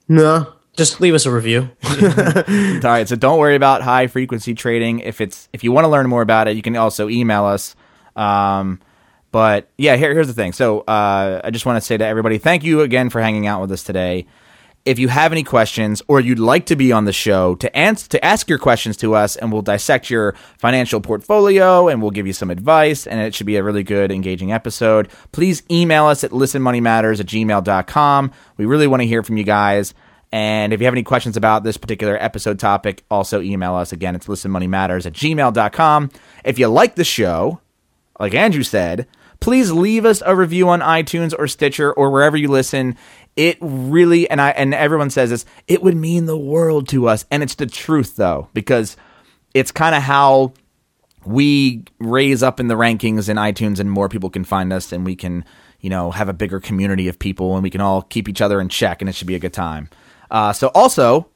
No. 0.08 0.55
Just 0.77 0.99
leave 0.99 1.13
us 1.13 1.25
a 1.25 1.31
review. 1.31 1.69
All 1.85 1.93
right, 2.83 3.07
so 3.07 3.15
don't 3.15 3.39
worry 3.39 3.55
about 3.55 3.81
high 3.81 4.07
frequency 4.07 4.53
trading. 4.53 4.99
If 4.99 5.21
it's 5.21 5.47
if 5.53 5.63
you 5.63 5.71
want 5.71 5.85
to 5.85 5.89
learn 5.89 6.07
more 6.07 6.21
about 6.21 6.47
it, 6.47 6.55
you 6.55 6.61
can 6.61 6.75
also 6.75 7.07
email 7.07 7.45
us. 7.45 7.75
Um, 8.15 8.81
but 9.31 9.69
yeah, 9.77 9.95
here, 9.97 10.13
here's 10.13 10.27
the 10.27 10.33
thing. 10.33 10.53
So 10.53 10.79
uh, 10.81 11.41
I 11.43 11.51
just 11.51 11.65
want 11.65 11.77
to 11.77 11.81
say 11.81 11.97
to 11.97 12.05
everybody, 12.05 12.38
thank 12.38 12.63
you 12.63 12.81
again 12.81 13.09
for 13.09 13.21
hanging 13.21 13.47
out 13.47 13.61
with 13.61 13.71
us 13.71 13.83
today. 13.83 14.27
If 14.85 14.99
you 14.99 15.07
have 15.07 15.31
any 15.31 15.43
questions 15.43 16.01
or 16.07 16.19
you'd 16.19 16.39
like 16.39 16.67
to 16.67 16.75
be 16.75 16.91
on 16.91 17.05
the 17.05 17.11
show 17.11 17.55
to 17.55 17.75
answer 17.75 18.07
to 18.09 18.23
ask 18.23 18.47
your 18.47 18.59
questions 18.59 18.95
to 18.97 19.15
us, 19.15 19.35
and 19.35 19.51
we'll 19.51 19.63
dissect 19.63 20.09
your 20.09 20.35
financial 20.57 21.01
portfolio 21.01 21.88
and 21.88 22.01
we'll 22.01 22.11
give 22.11 22.27
you 22.27 22.33
some 22.33 22.51
advice, 22.51 23.07
and 23.07 23.19
it 23.19 23.33
should 23.33 23.47
be 23.47 23.55
a 23.55 23.63
really 23.63 23.83
good, 23.83 24.11
engaging 24.11 24.51
episode. 24.51 25.09
Please 25.31 25.63
email 25.71 26.05
us 26.05 26.23
at 26.23 26.31
listenmoneymatters 26.31 27.19
at 27.19 27.25
gmail.com. 27.25 28.31
We 28.57 28.65
really 28.65 28.88
want 28.88 29.01
to 29.01 29.07
hear 29.07 29.23
from 29.23 29.38
you 29.38 29.43
guys. 29.43 29.93
And 30.36 30.74
if 30.74 30.82
you 30.82 30.86
have 30.86 30.93
any 30.93 31.02
questions 31.02 31.38
about 31.38 31.63
this 31.63 31.78
particular 31.78 32.21
episode 32.21 32.60
topic, 32.60 33.06
also 33.10 33.39
email 33.39 33.74
us. 33.74 33.93
Again, 33.93 34.15
it's 34.15 34.28
listenmoneymatters 34.28 35.06
at 35.06 35.13
gmail.com. 35.13 36.12
If 36.43 36.60
you 36.60 36.67
like 36.67 36.95
the 36.95 37.06
show, 37.06 37.62
like 38.19 38.34
Andrew 38.34 38.63
said, 38.63 39.08
please 39.39 39.71
leave 39.71 40.04
us 40.04 40.21
a 40.26 40.36
review 40.36 40.67
on 40.67 40.82
iTunes 40.82 41.34
or 41.39 41.48
Stitcher 41.48 41.93
or 41.93 42.10
wherever 42.10 42.36
you 42.36 42.50
listen. 42.50 42.98
It 43.38 43.58
really 43.62 44.30
and 44.30 44.41
I 44.41 44.50
and 44.50 44.74
everyone 44.74 45.10
says 45.10 45.30
this, 45.30 45.45
it 45.69 45.82
would 45.82 45.95
mean 45.95 46.26
the 46.26 46.38
world 46.38 46.89
to 46.89 47.08
us. 47.08 47.24
And 47.32 47.41
it's 47.41 47.56
the 47.56 47.65
truth 47.65 48.17
though, 48.17 48.50
because 48.54 48.98
it's 49.54 49.71
kind 49.71 49.95
of 49.95 50.04
how 50.04 50.52
we 51.26 51.86
raise 52.00 52.43
up 52.43 52.60
in 52.60 52.67
the 52.67 52.76
rankings 52.76 53.30
in 53.30 53.38
iTunes 53.38 53.80
and 53.80 53.89
more 53.89 54.10
people 54.10 54.30
can 54.30 54.43
find 54.43 54.74
us 54.74 54.91
and 54.91 55.06
we 55.06 55.15
can, 55.15 55.45
you 55.80 55.89
know, 55.89 56.12
have 56.12 56.28
a 56.28 56.34
bigger 56.34 56.60
community 56.60 57.08
of 57.08 57.17
people 57.17 57.54
and 57.54 57.63
we 57.63 57.69
can 57.69 57.80
all 57.80 58.02
keep 58.02 58.28
each 58.28 58.41
other 58.41 58.60
in 58.60 58.67
check 58.67 59.02
and 59.02 59.08
it 59.08 59.15
should 59.15 59.28
be 59.28 59.36
a 59.36 59.39
good 59.39 59.54
time. 59.54 59.89
Uh, 60.29 60.53
so 60.53 60.71
also, 60.73 61.27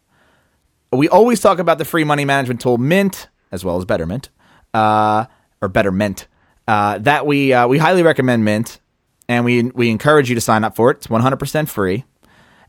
we 0.91 1.08
always 1.10 1.39
talk 1.39 1.60
about 1.60 1.78
the 1.78 1.86
free 1.86 2.04
money 2.04 2.25
management 2.25 2.62
tool 2.62 2.78
Mint 2.78 3.28
as 3.52 3.65
well 3.65 3.78
as 3.78 3.86
Betterment, 3.86 4.30
uh, 4.73 5.25
or 5.62 5.67
Betterment. 5.67 6.28
Uh, 6.67 6.99
that 6.99 7.25
we 7.25 7.52
uh, 7.52 7.67
we 7.67 7.78
highly 7.78 8.04
recommend 8.04 8.45
Mint, 8.45 8.80
and 9.28 9.43
we 9.43 9.63
we 9.63 9.89
encourage 9.89 10.30
you 10.30 10.36
to 10.36 10.41
sign 10.41 10.63
up 10.63 10.75
for 10.75 10.91
it. 10.91 10.97
It's 10.97 11.08
100% 11.08 11.67
free. 11.67 12.06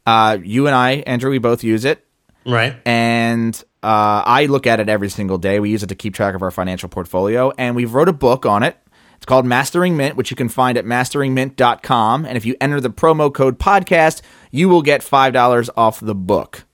Uh, 0.06 0.38
you 0.42 0.66
and 0.66 0.74
I, 0.74 0.92
Andrew, 1.06 1.30
we 1.30 1.38
both 1.38 1.62
use 1.62 1.84
it, 1.84 2.06
right. 2.46 2.74
and 2.86 3.54
uh, 3.82 4.22
I 4.24 4.46
look 4.46 4.66
at 4.66 4.80
it 4.80 4.88
every 4.88 5.10
single 5.10 5.36
day. 5.36 5.60
We 5.60 5.70
use 5.70 5.82
it 5.82 5.88
to 5.88 5.94
keep 5.94 6.14
track 6.14 6.34
of 6.34 6.42
our 6.42 6.50
financial 6.50 6.88
portfolio, 6.88 7.52
and 7.58 7.76
we've 7.76 7.92
wrote 7.92 8.08
a 8.08 8.14
book 8.14 8.46
on 8.46 8.62
it. 8.62 8.78
It's 9.20 9.26
called 9.26 9.44
Mastering 9.44 9.98
Mint, 9.98 10.16
which 10.16 10.30
you 10.30 10.36
can 10.36 10.48
find 10.48 10.78
at 10.78 10.86
masteringmint.com. 10.86 12.24
And 12.24 12.38
if 12.38 12.46
you 12.46 12.56
enter 12.58 12.80
the 12.80 12.88
promo 12.88 13.32
code 13.32 13.58
podcast, 13.58 14.22
you 14.50 14.70
will 14.70 14.80
get 14.80 15.02
$5 15.02 15.68
off 15.76 16.00
the 16.00 16.14
book. 16.14 16.64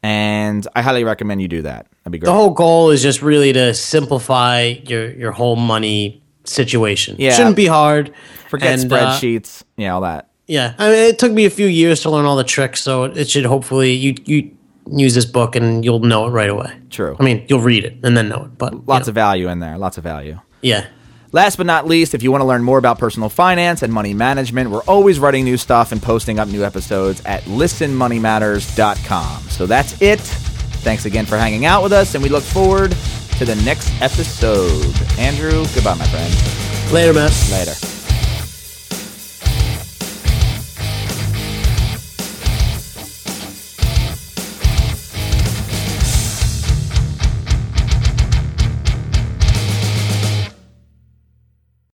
And 0.00 0.64
I 0.76 0.82
highly 0.82 1.02
recommend 1.02 1.42
you 1.42 1.48
do 1.48 1.62
that. 1.62 1.88
That'd 2.04 2.12
be 2.12 2.18
great. 2.18 2.26
The 2.26 2.34
whole 2.34 2.50
goal 2.50 2.90
is 2.90 3.02
just 3.02 3.20
really 3.20 3.52
to 3.52 3.74
simplify 3.74 4.74
your, 4.86 5.10
your 5.10 5.32
whole 5.32 5.56
money 5.56 6.22
situation. 6.44 7.16
Yeah. 7.18 7.32
Shouldn't 7.34 7.56
be 7.56 7.66
hard. 7.66 8.14
Forget 8.48 8.78
And, 8.78 8.92
uh, 8.92 8.96
spreadsheets, 8.96 9.64
yeah, 9.76 9.92
all 9.94 10.02
that. 10.02 10.30
Yeah, 10.46 10.74
I 10.78 10.88
mean, 10.88 10.98
it 10.98 11.18
took 11.18 11.32
me 11.32 11.44
a 11.46 11.50
few 11.50 11.66
years 11.66 12.00
to 12.02 12.10
learn 12.10 12.24
all 12.26 12.36
the 12.36 12.44
tricks, 12.44 12.80
so 12.80 13.04
it 13.04 13.28
should 13.28 13.44
hopefully 13.44 13.92
you 13.92 14.14
you 14.24 14.56
use 14.90 15.14
this 15.14 15.26
book 15.26 15.54
and 15.56 15.84
you'll 15.84 15.98
know 15.98 16.26
it 16.26 16.30
right 16.30 16.48
away. 16.48 16.72
True. 16.88 17.16
I 17.20 17.22
mean, 17.22 17.44
you'll 17.48 17.60
read 17.60 17.84
it 17.84 17.98
and 18.02 18.16
then 18.16 18.30
know 18.30 18.44
it, 18.44 18.56
but 18.56 18.86
Lots 18.86 19.08
of 19.08 19.14
value 19.14 19.48
in 19.48 19.58
there. 19.58 19.76
Lots 19.76 19.98
of 19.98 20.04
value. 20.04 20.40
yeah. 20.62 20.86
Last 21.30 21.56
but 21.56 21.66
not 21.66 21.86
least, 21.86 22.14
if 22.14 22.22
you 22.22 22.32
want 22.32 22.40
to 22.40 22.46
learn 22.46 22.62
more 22.62 22.78
about 22.78 22.98
personal 22.98 23.28
finance 23.28 23.82
and 23.82 23.92
money 23.92 24.14
management, 24.14 24.70
we're 24.70 24.82
always 24.84 25.18
writing 25.18 25.44
new 25.44 25.58
stuff 25.58 25.92
and 25.92 26.02
posting 26.02 26.38
up 26.38 26.48
new 26.48 26.64
episodes 26.64 27.20
at 27.26 27.42
listenmoneymatters.com. 27.42 29.42
So 29.50 29.66
that's 29.66 30.00
it. 30.00 30.20
Thanks 30.20 31.04
again 31.04 31.26
for 31.26 31.36
hanging 31.36 31.66
out 31.66 31.82
with 31.82 31.92
us, 31.92 32.14
and 32.14 32.22
we 32.22 32.30
look 32.30 32.44
forward 32.44 32.96
to 33.38 33.44
the 33.44 33.56
next 33.56 33.90
episode. 34.00 34.94
Andrew, 35.18 35.66
goodbye, 35.74 35.94
my 35.94 36.06
friend. 36.06 36.94
Later, 36.94 37.12
man. 37.12 37.30
Later. 37.50 37.97